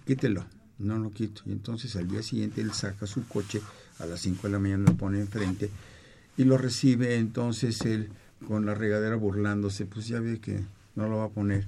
[0.06, 0.46] Quítelo.
[0.78, 1.42] No lo quito.
[1.46, 3.62] Y entonces al día siguiente él saca su coche,
[4.00, 5.70] a las 5 de la mañana lo pone enfrente
[6.38, 8.10] y lo recibe entonces él
[8.48, 9.86] con la regadera burlándose.
[9.86, 10.64] Pues ya ve que
[10.96, 11.66] no lo va a poner.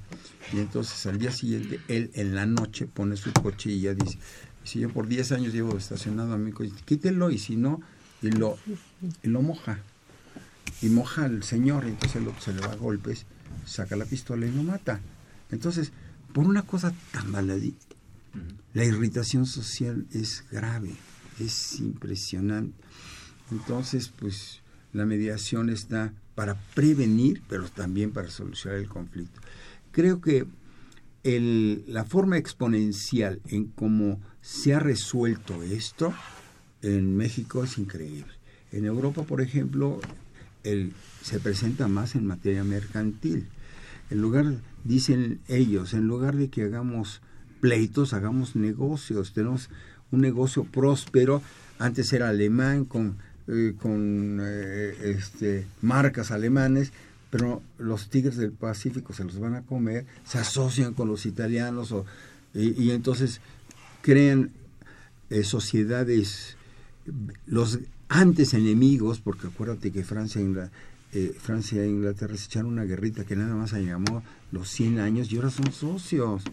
[0.53, 4.17] Y entonces al día siguiente, él en la noche pone su coche y ya dice,
[4.63, 7.81] si yo por 10 años llevo estacionado a mi coche, quítelo y si no,
[8.21, 8.57] y lo,
[9.23, 9.79] y lo moja.
[10.81, 13.25] Y moja al señor, y entonces lo, se le va a golpes,
[13.65, 14.99] saca la pistola y lo mata.
[15.51, 15.91] Entonces,
[16.33, 17.75] por una cosa tan baladí,
[18.73, 20.95] la irritación social es grave,
[21.39, 22.75] es impresionante.
[23.51, 24.61] Entonces, pues
[24.93, 29.39] la mediación está para prevenir, pero también para solucionar el conflicto.
[29.91, 30.45] Creo que
[31.23, 36.13] el, la forma exponencial en cómo se ha resuelto esto
[36.81, 38.31] en México es increíble.
[38.71, 39.99] En Europa, por ejemplo,
[40.63, 43.47] el, se presenta más en materia mercantil.
[44.09, 47.21] En lugar, dicen ellos, en lugar de que hagamos
[47.59, 49.33] pleitos, hagamos negocios.
[49.33, 49.69] Tenemos
[50.11, 51.41] un negocio próspero.
[51.79, 53.17] Antes era alemán con
[53.49, 56.91] eh, con eh, este, marcas alemanes,
[57.29, 61.95] pero los tigres del Pacífico se los van a comer, se asocian con los italianos
[62.53, 63.39] y, entonces
[64.01, 64.51] crean
[65.29, 66.57] eh, sociedades,
[67.45, 67.79] los
[68.09, 70.41] antes enemigos, porque acuérdate que Francia,
[71.39, 75.31] Francia e Inglaterra se echaron una guerrita que nada más se llamó los 100 años
[75.31, 76.43] y ahora son socios,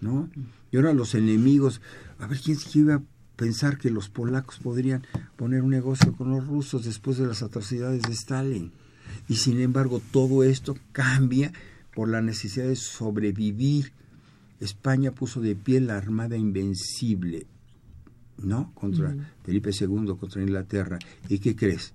[0.00, 0.28] ¿no?
[0.70, 1.80] Y ahora los enemigos,
[2.18, 3.02] a ver quién se iba
[3.36, 8.02] pensar que los polacos podrían poner un negocio con los rusos después de las atrocidades
[8.02, 8.72] de Stalin.
[9.28, 11.52] Y sin embargo todo esto cambia
[11.94, 13.92] por la necesidad de sobrevivir.
[14.58, 17.46] España puso de pie la Armada Invencible,
[18.38, 18.72] ¿no?
[18.74, 20.98] Contra Felipe II, contra Inglaterra.
[21.28, 21.92] ¿Y qué crees?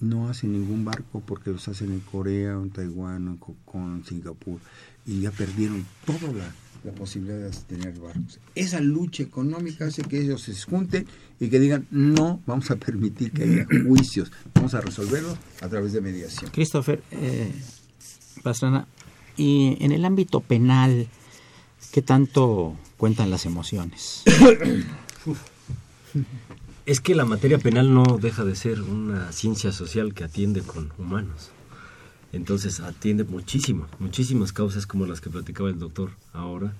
[0.00, 3.38] No hacen ningún barco porque los hacen en Corea, en Taiwán, en,
[3.74, 4.60] en Singapur.
[5.04, 6.50] Y ya perdieron toda la
[6.86, 8.38] la posibilidad de tener barcos.
[8.54, 11.06] Esa lucha económica hace que ellos se junten
[11.40, 15.92] y que digan, no vamos a permitir que haya juicios, vamos a resolverlo a través
[15.92, 16.50] de mediación.
[16.52, 17.52] Christopher, eh,
[18.42, 18.86] Pastrana,
[19.36, 21.08] y en el ámbito penal,
[21.90, 24.22] ¿qué tanto cuentan las emociones?
[26.86, 30.92] Es que la materia penal no deja de ser una ciencia social que atiende con
[30.98, 31.50] humanos.
[32.36, 36.74] Entonces atiende muchísimo, muchísimas causas como las que platicaba el doctor ahora,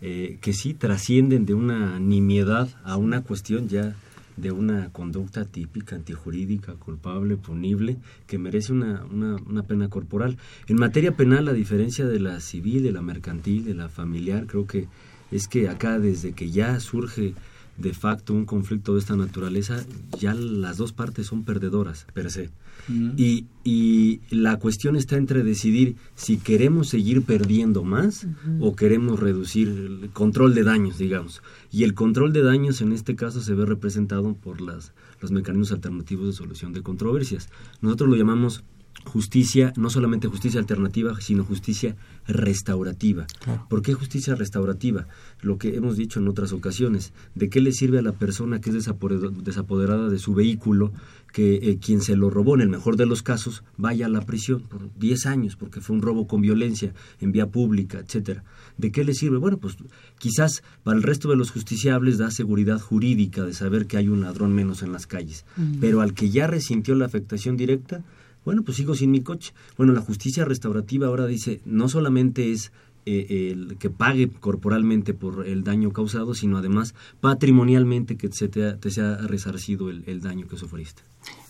[0.00, 3.94] eh, que sí trascienden de una nimiedad a una cuestión ya
[4.36, 10.38] de una conducta típica, antijurídica, culpable, punible, que merece una, una, una, pena corporal.
[10.66, 14.66] En materia penal, a diferencia de la civil, de la mercantil, de la familiar, creo
[14.66, 14.88] que
[15.30, 17.34] es que acá desde que ya surge
[17.76, 19.84] de facto un conflicto de esta naturaleza,
[20.18, 22.50] ya las dos partes son perdedoras, per se.
[22.88, 28.26] Y, y, la cuestión está entre decidir si queremos seguir perdiendo más
[28.60, 31.42] o queremos reducir el control de daños, digamos.
[31.70, 35.72] Y el control de daños en este caso se ve representado por las, los mecanismos
[35.72, 37.48] alternativos de solución de controversias.
[37.80, 38.64] Nosotros lo llamamos
[39.04, 41.96] justicia, no solamente justicia alternativa, sino justicia
[42.26, 43.26] restaurativa.
[43.68, 45.06] ¿Por qué justicia restaurativa?
[45.40, 48.70] Lo que hemos dicho en otras ocasiones, ¿de qué le sirve a la persona que
[48.70, 50.92] es desapoderada de su vehículo
[51.32, 54.22] que eh, quien se lo robó, en el mejor de los casos, vaya a la
[54.22, 58.44] prisión por 10 años porque fue un robo con violencia en vía pública, etcétera?
[58.76, 59.38] ¿De qué le sirve?
[59.38, 59.76] Bueno, pues
[60.18, 64.22] quizás para el resto de los justiciables da seguridad jurídica de saber que hay un
[64.22, 65.44] ladrón menos en las calles,
[65.80, 68.02] pero al que ya resintió la afectación directa,
[68.44, 69.52] Bueno, pues sigo sin mi coche.
[69.76, 72.72] Bueno, la justicia restaurativa ahora dice, no solamente es
[73.06, 78.74] eh, el que pague corporalmente por el daño causado, sino además patrimonialmente que se te,
[78.74, 81.02] te sea resarcido el, el daño que sufriste.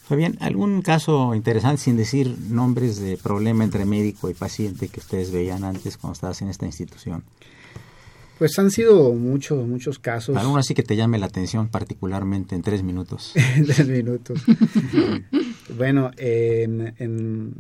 [0.05, 5.31] Fabián, ¿algún caso interesante, sin decir nombres de problema entre médico y paciente que ustedes
[5.31, 7.23] veían antes cuando estabas en esta institución?
[8.41, 10.37] Pues han sido muchos, muchos casos.
[10.37, 13.33] Alguno así que te llame la atención particularmente en tres minutos.
[13.57, 14.41] en tres minutos.
[15.77, 17.55] bueno, en, en,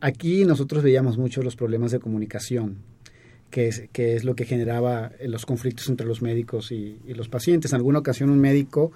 [0.00, 2.78] aquí nosotros veíamos mucho los problemas de comunicación,
[3.50, 7.72] que es, lo que generaba los conflictos entre los médicos y, y los pacientes.
[7.72, 8.92] En alguna ocasión un médico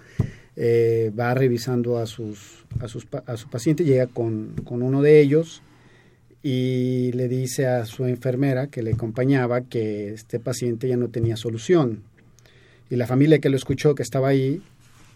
[0.56, 5.20] eh, va revisando a, sus, a, sus, a su paciente, llega con, con uno de
[5.20, 5.62] ellos
[6.42, 11.36] y le dice a su enfermera que le acompañaba que este paciente ya no tenía
[11.36, 12.02] solución.
[12.90, 14.62] Y la familia que lo escuchó, que estaba ahí,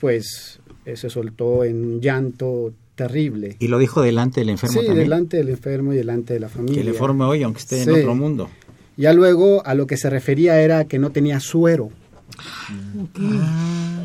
[0.01, 3.57] pues eh, se soltó en un llanto terrible.
[3.59, 5.05] ¿Y lo dijo delante del enfermo sí, también?
[5.09, 6.79] delante del enfermo y delante de la familia.
[6.79, 7.89] Que le informe hoy, aunque esté Sí.
[7.91, 8.51] en otro mundo.
[8.99, 11.91] Ya luego a lo que se refería era que no tenía suero,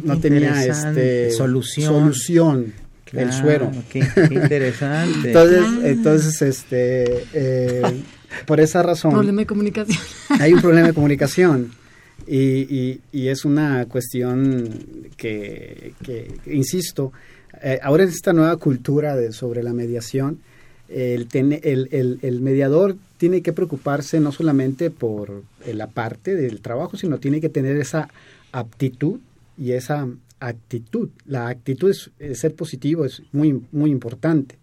[0.04, 1.88] no tenía este Solución.
[1.94, 2.74] solución
[3.14, 3.72] el suero.
[3.92, 5.28] Qué, qué interesante.
[5.28, 7.82] Entonces, entonces este, eh,
[8.48, 10.00] por esa razón Problema de comunicación.
[10.40, 11.72] hay un problema de comunicación
[12.26, 14.68] y, y- y es una cuestión
[15.16, 17.12] que, que, insisto,
[17.64, 20.40] eh, ahora en esta nueva cultura de, sobre la mediación,
[20.90, 26.60] el, ten- el, el- mediador tiene que preocuparse no solamente por eh, la parte del
[26.62, 28.10] trabajo, sino tiene que tener esa
[28.52, 29.20] aptitud
[29.58, 30.08] y esa
[30.40, 31.10] actitud.
[31.26, 34.58] La actitud es, ser positivo es muy, muy importante.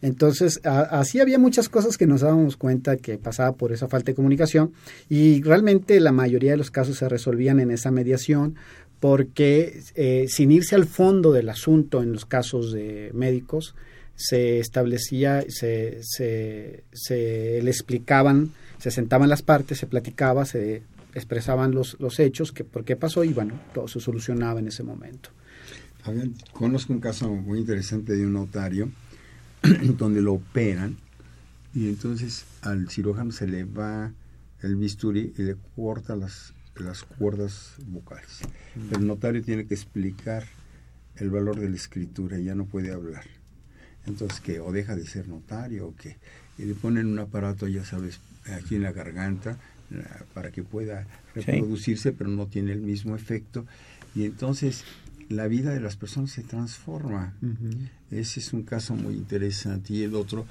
[0.00, 4.14] Entonces, así había muchas cosas que nos dábamos cuenta que pasaba por esa falta de
[4.14, 4.70] comunicación
[5.08, 8.54] y realmente la mayoría de los casos se resolvían en esa mediación
[9.00, 13.74] porque eh, sin irse al fondo del asunto en los casos de médicos,
[14.16, 20.82] se establecía, se, se, se le explicaban, se sentaban las partes, se platicaba, se
[21.14, 24.82] expresaban los, los hechos, que por qué pasó y bueno, todo se solucionaba en ese
[24.82, 25.30] momento.
[26.02, 28.90] Fabián, conozco un caso muy interesante de un notario
[29.96, 30.96] donde lo operan
[31.74, 34.12] y entonces al cirujano se le va
[34.62, 38.40] el bisturí y le corta las, las cuerdas vocales.
[38.92, 40.44] El notario tiene que explicar
[41.16, 43.24] el valor de la escritura y ya no puede hablar.
[44.06, 46.16] Entonces que o deja de ser notario o que
[46.58, 48.20] y le ponen un aparato, ya sabes,
[48.52, 49.58] aquí en la garganta
[49.90, 53.64] la- para que pueda reproducirse, pero no tiene el mismo efecto.
[54.14, 54.84] Y entonces
[55.28, 57.34] la vida de las personas se transforma.
[58.10, 59.92] Ese es un caso muy interesante.
[59.94, 60.46] Y el otro,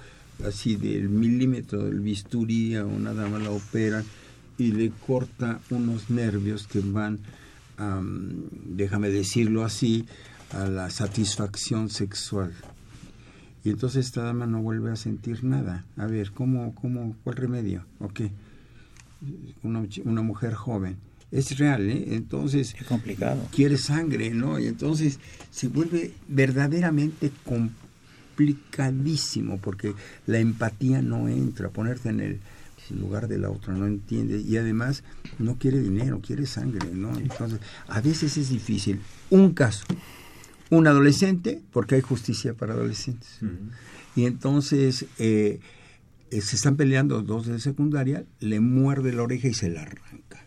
[0.45, 4.05] así del milímetro del bisturí, a una dama la operan
[4.57, 7.19] y le corta unos nervios que van,
[7.77, 10.05] am, déjame decirlo así,
[10.51, 12.53] a la satisfacción sexual.
[13.63, 15.83] Y entonces esta dama no vuelve a sentir nada.
[15.97, 17.85] A ver, ¿cómo, cómo, cuál remedio?
[17.99, 18.31] ¿O qué?
[19.63, 20.97] Una, una mujer joven.
[21.31, 22.15] Es real, ¿eh?
[22.15, 23.45] Entonces Qué complicado.
[23.53, 24.59] quiere sangre, ¿no?
[24.59, 25.19] Y entonces
[25.51, 29.93] se vuelve verdaderamente complicadísimo porque
[30.25, 32.39] la empatía no entra, ponerte en el
[32.95, 35.03] lugar de la otra, no entiende y además
[35.39, 37.17] no quiere dinero, quiere sangre, ¿no?
[37.17, 39.01] Entonces, a veces es difícil.
[39.29, 39.85] Un caso,
[40.69, 43.39] un adolescente, porque hay justicia para adolescentes.
[44.15, 45.59] Y entonces eh,
[46.31, 50.45] eh, se están peleando dos de secundaria, le muerde la oreja y se la arranca.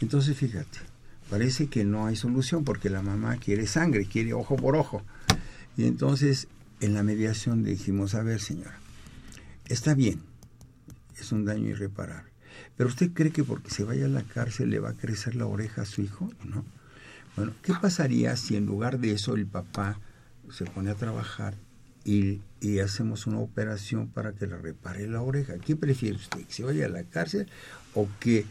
[0.00, 0.78] Entonces, fíjate,
[1.30, 5.02] parece que no hay solución porque la mamá quiere sangre, quiere ojo por ojo.
[5.76, 6.48] Y entonces,
[6.80, 8.78] en la mediación dijimos, a ver, señora,
[9.66, 10.20] está bien,
[11.18, 12.30] es un daño irreparable.
[12.76, 15.46] Pero usted cree que porque se vaya a la cárcel le va a crecer la
[15.46, 16.64] oreja a su hijo, ¿no?
[17.36, 19.98] Bueno, ¿qué pasaría si en lugar de eso el papá
[20.50, 21.54] se pone a trabajar
[22.04, 25.54] y, y hacemos una operación para que le repare la oreja?
[25.58, 26.44] ¿Qué prefiere usted?
[26.46, 27.46] ¿Que se vaya a la cárcel
[27.94, 28.46] o que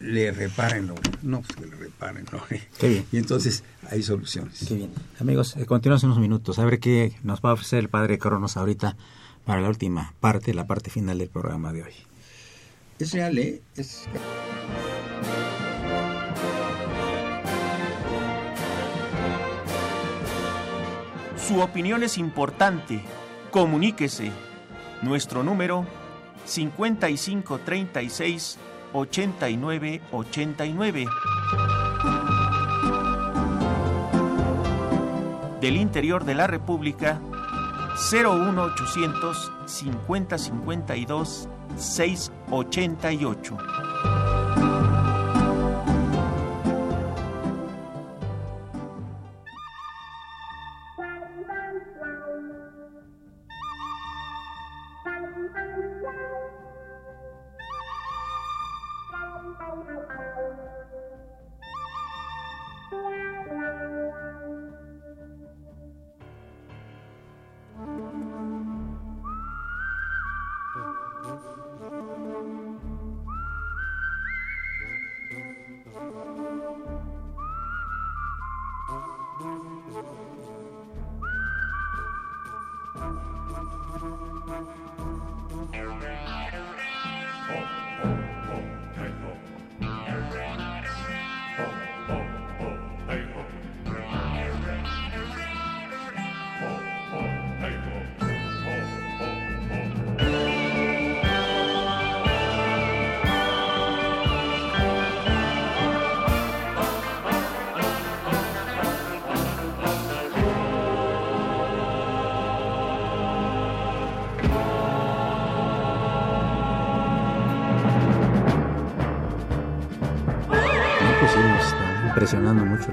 [0.00, 1.18] le reparen la oreja?
[1.22, 2.66] No, pues que le reparen la oreja.
[2.78, 3.04] Qué bien.
[3.12, 4.64] Y entonces hay soluciones.
[4.66, 4.90] Qué bien.
[5.20, 6.58] Amigos, eh, continuamos unos minutos.
[6.58, 8.96] A ver qué nos va a ofrecer el padre Cronos ahorita
[9.46, 11.94] para la última parte, la parte final del programa de hoy.
[12.98, 13.62] Es real, ¿eh?
[13.76, 14.08] Es...
[21.36, 23.00] Su opinión es importante.
[23.52, 24.32] Comuníquese.
[25.02, 25.86] Nuestro número
[26.44, 28.58] 5536
[28.92, 31.06] 8989.
[35.60, 37.20] Del interior de la República
[37.96, 44.15] 01800 5052 688.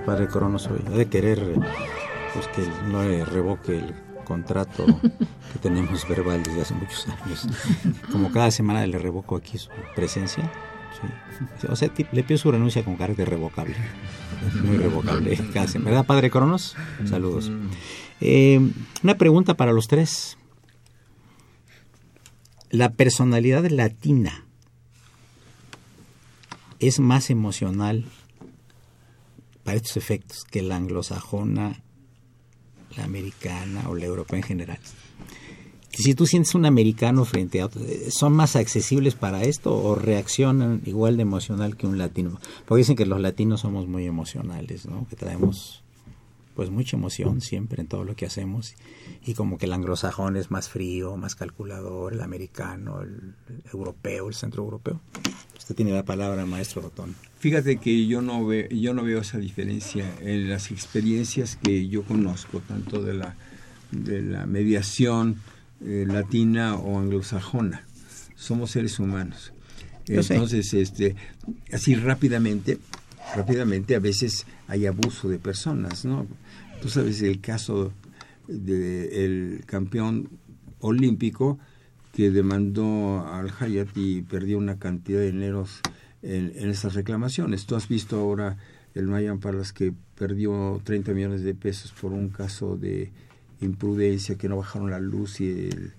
[0.06, 0.80] Padre Cronos hoy.
[0.88, 1.40] Ha de querer
[2.34, 3.94] pues, que no le revoque el
[4.24, 4.86] contrato
[5.54, 7.48] que tenemos verbal desde hace muchos años.
[8.12, 10.52] Como cada semana le revoco aquí su presencia.
[11.70, 13.76] O sea, le pido su renuncia con carácter revocable.
[14.64, 15.38] Muy revocable.
[15.80, 16.76] ¿Verdad, padre Cronos?
[17.06, 17.52] Saludos.
[18.22, 18.60] Eh,
[19.04, 20.38] una pregunta para los tres.
[22.70, 24.46] La personalidad latina
[26.80, 28.06] es más emocional
[29.64, 31.82] para estos efectos que la anglosajona,
[32.98, 34.80] la americana o la europea en general.
[35.92, 40.82] Si tú sientes un americano frente a otro, ¿son más accesibles para esto o reaccionan
[40.86, 42.40] igual de emocional que un latino?
[42.66, 45.08] Porque dicen que los latinos somos muy emocionales, ¿no?
[45.08, 45.83] Que traemos
[46.56, 48.76] pues mucha emoción siempre en todo lo que hacemos
[49.26, 53.34] y como que el anglosajón es más frío, más calculador, el americano, el
[53.72, 55.02] europeo, el centro europeo.
[55.58, 57.16] Usted tiene la palabra, maestro Rotón.
[57.40, 62.04] Fíjate que yo no, veo, yo no veo esa diferencia en las experiencias que yo
[62.04, 63.36] conozco, tanto de la,
[63.92, 65.42] de la mediación
[65.82, 67.86] eh, latina o anglosajona.
[68.36, 69.54] Somos seres humanos.
[70.08, 71.16] Entonces, este,
[71.72, 72.78] así rápidamente,
[73.36, 76.28] rápidamente a veces hay abuso de personas, ¿no?
[76.82, 77.94] Tú sabes el caso
[78.48, 80.30] del campeón
[80.80, 81.60] olímpico
[82.12, 85.82] que demandó al Hayat y perdió una cantidad de dineros
[86.22, 87.66] en, esas reclamaciones.
[87.66, 88.58] Tú has visto ahora
[88.94, 93.12] el Mayan Palas que perdió 30 millones de pesos por un caso de
[93.62, 95.94] imprudencia, que no bajaron la luz y el,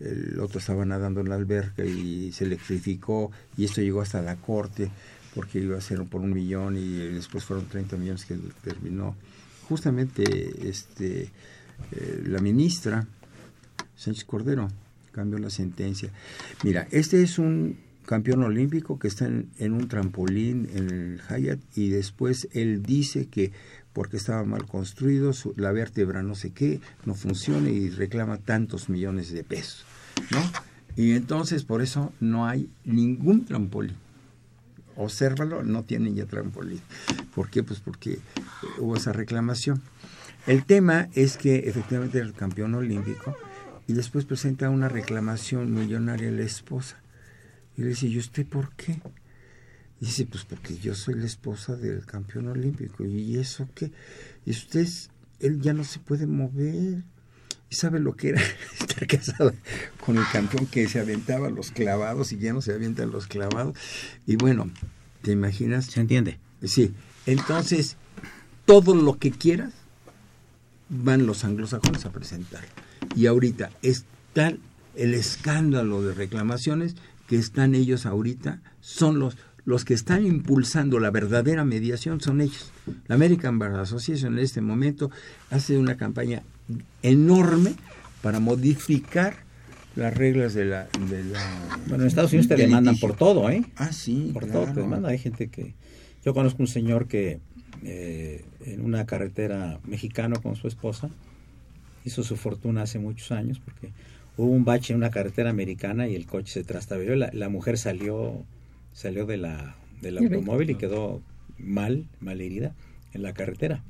[0.00, 4.36] el otro estaba nadando en la alberca y se electrificó y esto llegó hasta la
[4.36, 4.90] corte
[5.34, 9.16] porque iba a ser por un millón y después fueron 30 millones que terminó.
[9.68, 11.30] Justamente este,
[11.92, 13.06] eh, la ministra
[13.96, 14.68] Sánchez Cordero
[15.12, 16.10] cambió la sentencia.
[16.64, 17.76] Mira, este es un
[18.06, 23.52] campeón olímpico que está en, un trampolín en el Hyatt y después él dice que
[23.92, 29.30] porque estaba mal construido, la vértebra no sé qué, no funciona y reclama tantos millones
[29.30, 29.84] de pesos,
[30.30, 30.40] ¿no?
[30.96, 33.96] Y entonces por eso no hay ningún trampolín.
[34.96, 36.80] Obsérvalo, no tienen ya trampolín.
[37.34, 37.62] ¿Por qué?
[37.62, 38.18] Pues porque
[38.78, 39.82] hubo esa reclamación.
[40.46, 43.36] El tema es que efectivamente era el campeón olímpico
[43.86, 47.00] y después presenta una reclamación millonaria a la esposa.
[47.76, 49.00] Y le dice, ¿y usted por qué?
[50.00, 53.04] Dice, pues porque yo soy la esposa del campeón olímpico.
[53.04, 53.92] ¿Y eso qué?
[54.44, 54.88] Y usted,
[55.38, 57.04] él ya no se puede mover.
[57.72, 58.42] ¿Y sabe lo que era
[58.80, 59.54] estar casada
[60.04, 63.74] con el campeón que se aventaba los clavados y ya no se avientan los clavados?
[64.26, 64.70] Y bueno,
[65.22, 65.86] ¿te imaginas?
[65.86, 66.38] ¿Se entiende?
[66.62, 66.92] Sí.
[67.24, 67.96] Entonces,
[68.66, 69.72] todo lo que quieras,
[70.90, 72.62] van los anglosajones a presentar.
[73.16, 74.52] Y ahorita está
[74.94, 76.96] el escándalo de reclamaciones
[77.26, 82.70] que están ellos ahorita, son los, los que están impulsando la verdadera mediación, son ellos.
[83.06, 85.10] La American Bar Association en este momento
[85.48, 86.42] hace una campaña
[87.02, 87.74] enorme
[88.22, 89.36] para modificar
[89.96, 90.88] las reglas de la...
[91.08, 91.40] De la
[91.88, 93.64] bueno, en Estados Unidos te demandan por todo, ¿eh?
[93.76, 94.30] Ah, sí.
[94.32, 95.10] Por todo te demandan.
[95.10, 95.74] Hay gente que...
[96.24, 97.40] Yo conozco un señor que
[97.84, 101.10] eh, en una carretera mexicano con su esposa
[102.04, 103.92] hizo su fortuna hace muchos años porque
[104.36, 107.16] hubo un bache en una carretera americana y el coche se trastabilló.
[107.16, 108.44] La, la mujer salió,
[108.92, 111.22] salió de la, del automóvil y quedó
[111.58, 112.74] mal, mal herida
[113.12, 113.82] en la carretera.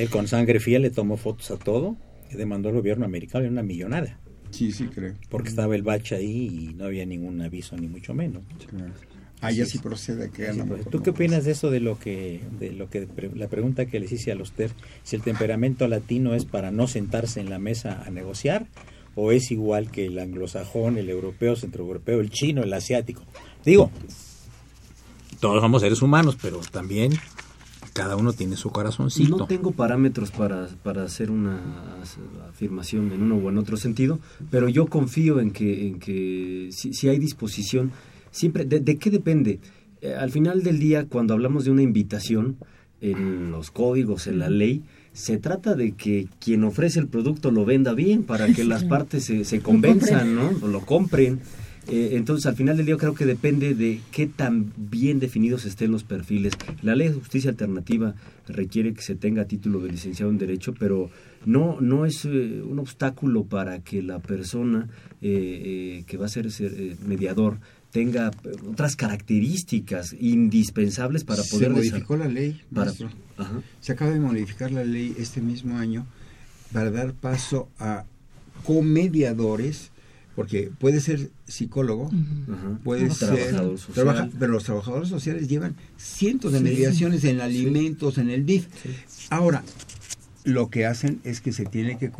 [0.00, 1.94] Él con sangre fiel le tomó fotos a todo
[2.32, 4.18] y demandó al gobierno americano en una millonada.
[4.50, 5.12] Sí, sí, creo.
[5.28, 8.42] Porque estaba el bache ahí y no había ningún aviso, ni mucho menos.
[9.42, 10.50] Ah, ya sí procede que
[10.90, 14.10] ¿Tú qué opinas de eso de lo que de lo que la pregunta que les
[14.10, 14.70] hice a los TER,
[15.02, 18.68] si el temperamento latino es para no sentarse en la mesa a negociar
[19.16, 23.22] o es igual que el anglosajón, el europeo, centroeuropeo, el chino, el asiático?
[23.66, 23.90] Digo,
[25.40, 27.12] todos somos seres humanos, pero también
[27.92, 29.36] cada uno tiene su corazoncito.
[29.36, 31.60] No tengo parámetros para, para hacer una
[32.48, 34.18] afirmación en uno o en otro sentido,
[34.50, 37.92] pero yo confío en que, en que si, si hay disposición
[38.30, 39.60] siempre, ¿de, qué depende?
[40.02, 42.56] Eh, al final del día, cuando hablamos de una invitación
[43.00, 44.82] en los códigos, en la ley,
[45.12, 49.24] se trata de que quien ofrece el producto lo venda bien para que las partes
[49.24, 50.50] se, se convenzan, ¿no?
[50.62, 51.40] O lo compren.
[51.90, 55.90] Eh, entonces, al final del día, creo que depende de qué tan bien definidos estén
[55.90, 56.54] los perfiles.
[56.82, 58.14] La ley de justicia alternativa
[58.46, 61.10] requiere que se tenga título de licenciado en Derecho, pero
[61.44, 64.88] no, no es eh, un obstáculo para que la persona
[65.20, 67.58] eh, que va a ser, ser mediador
[67.90, 68.30] tenga
[68.68, 71.68] otras características indispensables para poder...
[71.68, 72.60] Se modificó la ley.
[73.80, 76.06] Se acaba de modificar la ley este mismo año
[76.72, 78.04] para dar paso a
[78.64, 79.90] comediadores
[80.36, 82.10] porque puede ser psicólogo,
[82.84, 83.52] puede ser
[83.92, 88.66] trabaja, pero los trabajadores sociales llevan cientos de mediaciones en alimentos, en el DIF.
[89.30, 89.62] Ahora,
[90.44, 92.10] lo que hacen es que se tiene que eh,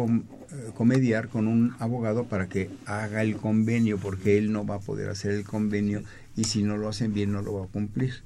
[0.74, 5.08] comediar con un abogado para que haga el convenio, porque él no va a poder
[5.08, 6.02] hacer el convenio
[6.36, 8.22] y si no lo hacen bien no lo va a cumplir.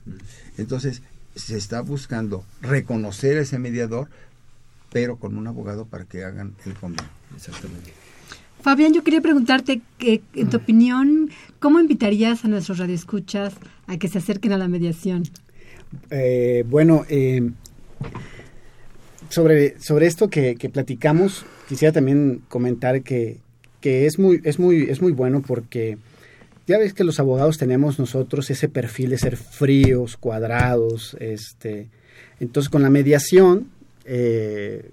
[0.58, 1.02] Entonces,
[1.34, 4.08] se está buscando reconocer a ese mediador,
[4.92, 7.10] pero con un abogado para que hagan el convenio.
[7.34, 8.03] Exactamente.
[8.64, 13.52] Fabián, yo quería preguntarte, que, en tu opinión, ¿cómo invitarías a nuestros radioescuchas
[13.86, 15.24] a que se acerquen a la mediación?
[16.08, 17.50] Eh, bueno, eh,
[19.28, 23.36] sobre, sobre esto que, platicamos, quisiera también comentar que,
[23.82, 25.98] que, es, muy, es, muy, es muy bueno porque
[26.66, 31.88] ya ves que los abogados tenemos nosotros ese perfil de ser fríos, cuadrados, este,
[32.40, 33.68] entonces con la mediación,
[34.06, 34.90] eh,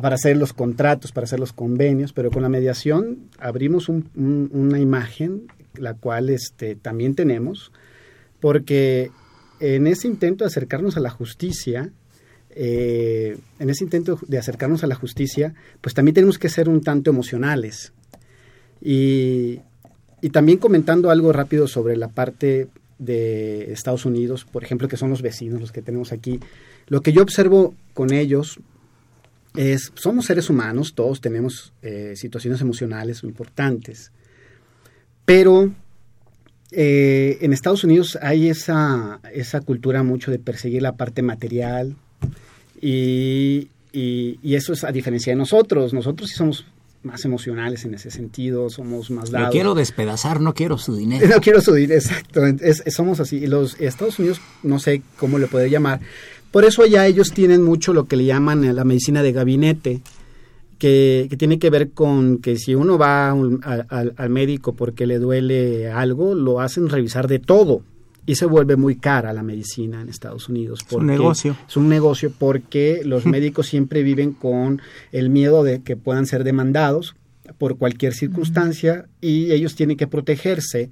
[0.00, 5.46] para hacer los contratos, para hacer los convenios, pero con la mediación abrimos una imagen,
[5.74, 7.72] la cual este, también tenemos,
[8.40, 9.10] porque
[9.60, 11.90] en ese intento de acercarnos a la justicia,
[12.50, 16.82] eh, en ese intento de acercarnos a la justicia, pues también tenemos que ser un
[16.82, 17.92] tanto emocionales.
[18.82, 19.60] Y,
[20.22, 22.68] y también comentando algo rápido sobre la parte
[22.98, 26.40] de Estados Unidos, por ejemplo, que son los vecinos, los que tenemos aquí,
[26.86, 28.60] lo que yo observo con ellos
[29.56, 34.12] es, somos seres humanos, todos tenemos eh, situaciones emocionales importantes,
[35.24, 35.70] pero
[36.72, 41.96] eh, en Estados Unidos hay esa, esa cultura mucho de perseguir la parte material
[42.80, 46.64] y, y, eso es a diferencia de nosotros, nosotros sí somos
[47.02, 49.48] más emocionales en ese sentido, somos más dados.
[49.48, 51.26] Lo quiero despedazar, no quiero su dinero.
[51.34, 52.42] No quiero su dinero, exacto.
[52.88, 53.46] somos así.
[53.46, 56.00] Los Estados Unidos, no sé cómo le puede llamar,
[56.50, 60.00] por eso allá ellos tienen mucho lo que le llaman la medicina de gabinete,
[60.78, 66.34] que, tiene que ver con que si uno va al, médico porque le duele algo,
[66.34, 67.82] lo hacen revisar de todo.
[68.26, 70.80] Y se vuelve muy cara la medicina en Estados Unidos.
[70.86, 71.56] Es un negocio.
[71.68, 74.80] Es un negocio porque los médicos siempre viven con
[75.12, 77.14] el miedo de que puedan ser demandados
[77.58, 80.90] por cualquier circunstancia y ellos tienen que protegerse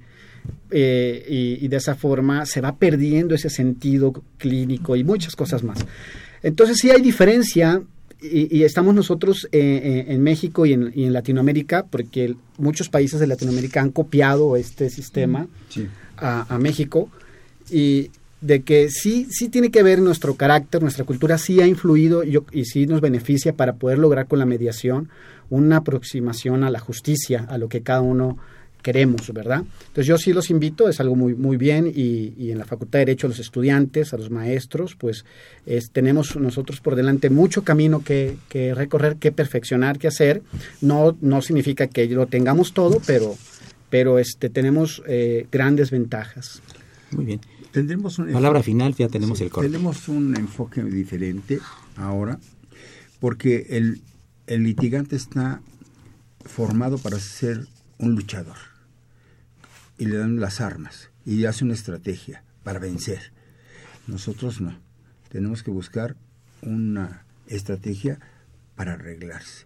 [0.71, 5.79] eh, y, de esa forma se va perdiendo ese sentido clínico y muchas cosas más.
[6.43, 7.81] Entonces sí hay diferencia
[8.21, 13.81] y, estamos nosotros eh, eh, en México y en, Latinoamérica, porque muchos países de Latinoamérica
[13.81, 15.47] han copiado este sistema
[16.17, 17.09] a, México
[17.69, 22.23] y de que sí, sí tiene que ver nuestro carácter, nuestra cultura sí ha influido
[22.23, 25.09] y, y sí nos beneficia para poder lograr con la mediación
[25.49, 28.37] una aproximación a la justicia, a lo que cada uno
[28.81, 29.63] queremos, ¿verdad?
[29.79, 33.05] Entonces yo sí los invito, es algo muy, muy bien y, en la Facultad de
[33.05, 35.25] Derecho a los estudiantes, a los maestros, pues
[35.91, 38.37] tenemos nosotros por delante mucho camino que,
[38.75, 40.41] recorrer, que perfeccionar, que hacer.
[40.81, 43.35] No, no significa que lo tengamos todo, pero,
[43.89, 46.61] pero este, tenemos eh, grandes ventajas.
[47.11, 47.41] Muy bien.
[47.71, 49.69] Tendremos un Palabra final, ya tenemos el corte.
[49.69, 51.59] Tenemos un enfoque diferente
[51.97, 52.39] ahora,
[53.19, 54.01] porque el,
[54.47, 55.61] el litigante está
[56.45, 57.67] formado para ser
[57.99, 58.68] un luchador
[59.99, 63.31] y le dan las armas y hace una estrategia para vencer.
[64.07, 64.75] Nosotros no.
[65.29, 66.15] Tenemos que buscar
[66.63, 68.19] una estrategia
[68.75, 69.65] para arreglarse.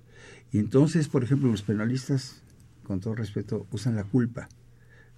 [0.51, 2.41] Y entonces, por ejemplo, los penalistas,
[2.86, 4.49] con todo respeto, usan la culpa.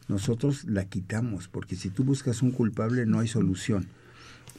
[0.08, 3.88] Nosotros la quitamos, porque si tú buscas un culpable no hay solución.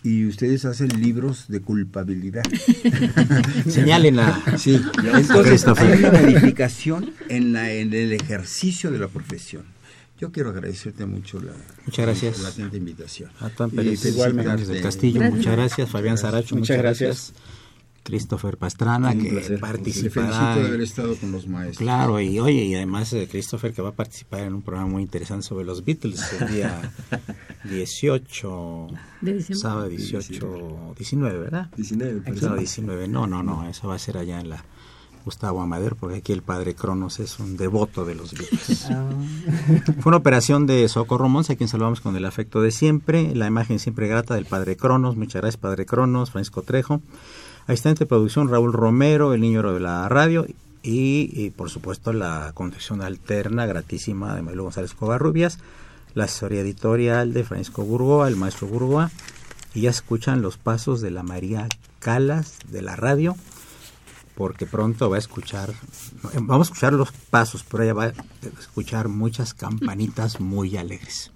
[0.03, 2.45] Y ustedes hacen libros de culpabilidad.
[3.69, 4.19] Señalen
[4.57, 9.76] Sí, entonces hay una verificación en, la, en el ejercicio de la profesión.
[10.19, 11.53] Yo quiero agradecerte mucho la,
[11.85, 12.41] muchas gracias.
[12.41, 13.31] la atenta invitación.
[13.41, 15.91] A Pérez, igualmente del Castillo, muchas gracias.
[15.91, 17.35] Fabián Saracho, muchas, gracias.
[18.07, 20.55] Christopher Pastrana, que participará.
[20.55, 21.79] de haber estado con los maestros.
[21.79, 25.03] Claro, y oye, y además de Christopher que va a participar en un programa muy
[25.03, 26.93] interesante sobre los Beatles el día
[27.65, 28.87] 18,
[29.23, 31.71] de sábado 18, 19, ¿verdad?
[31.77, 32.23] 19,
[32.59, 34.65] 19, no, no, no, eso va a ser allá en la
[35.27, 38.87] Gustavo Amadero, porque aquí el padre Cronos es un devoto de los Beatles.
[38.97, 39.11] Ah.
[40.01, 43.49] Fue una operación de Socorro Monza, a quien saludamos con el afecto de siempre, la
[43.49, 47.01] imagen siempre grata del padre Cronos, muchas gracias padre Cronos, Francisco Trejo.
[47.67, 50.47] Asistente de producción Raúl Romero, el niño de la radio
[50.85, 55.59] y, por supuesto la conducción alterna gratísima de Manuel González Covarrubias,
[56.15, 59.11] la asesoría editorial de Francisco Burgoa, el maestro Burgoa,
[59.75, 61.69] y ya escuchan los pasos de la María
[61.99, 63.35] Calas de la radio,
[64.37, 65.73] porque pronto va a escuchar,
[66.35, 68.13] vamos a escuchar los pasos, pero ella va a
[68.61, 71.33] escuchar muchas campanitas muy alegres.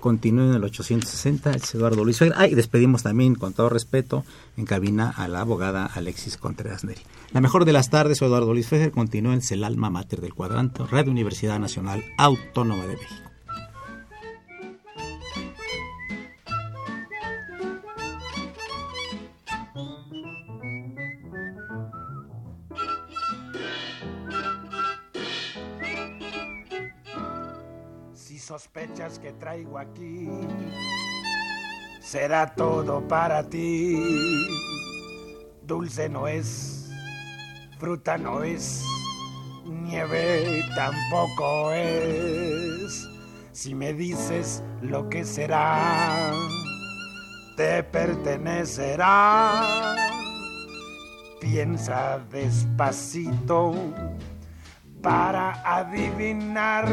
[0.00, 4.24] Continúen en el 860, es Eduardo Luis Ah, y despedimos también, con todo respeto,
[4.56, 7.00] en cabina a la abogada Alexis Contreras Neri.
[7.32, 10.84] La mejor de las tardes, Eduardo Luis Fejer, continúa en el alma mater del cuadrante,
[10.84, 13.23] Radio Universidad Nacional Autónoma de México.
[28.54, 30.28] Sospechas que traigo aquí
[32.00, 33.98] será todo para ti.
[35.62, 36.88] Dulce no es,
[37.80, 38.84] fruta no es,
[39.64, 43.08] nieve tampoco es.
[43.50, 46.30] Si me dices lo que será,
[47.56, 49.96] te pertenecerá.
[51.40, 53.74] Piensa despacito
[55.02, 56.86] para adivinar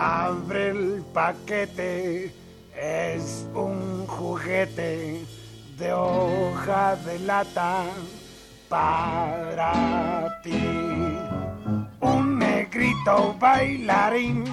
[0.00, 2.32] Abre el paquete,
[2.72, 5.26] es un juguete
[5.76, 7.82] de hoja de lata
[8.68, 10.62] para ti.
[12.00, 14.44] Un negrito bailarín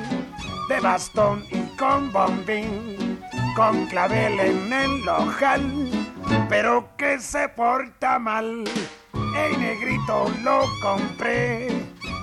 [0.68, 3.20] de bastón y con bombín,
[3.56, 6.08] con clavel en el ojal,
[6.50, 8.64] pero que se porta mal.
[9.14, 11.68] El negrito lo compré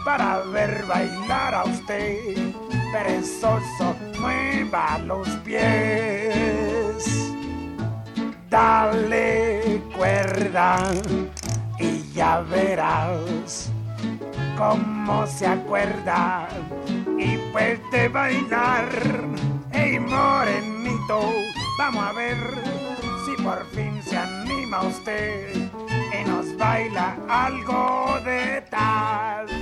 [0.04, 2.52] para ver bailar a usted
[2.92, 7.32] perezoso, mueva los pies.
[8.50, 10.78] Dale cuerda
[11.78, 13.70] y ya verás
[14.58, 16.48] cómo se acuerda
[17.18, 18.88] y puede bailar.
[19.72, 21.32] Ey, morenito,
[21.78, 22.36] vamos a ver
[23.24, 29.61] si por fin se anima usted y nos baila algo de tal.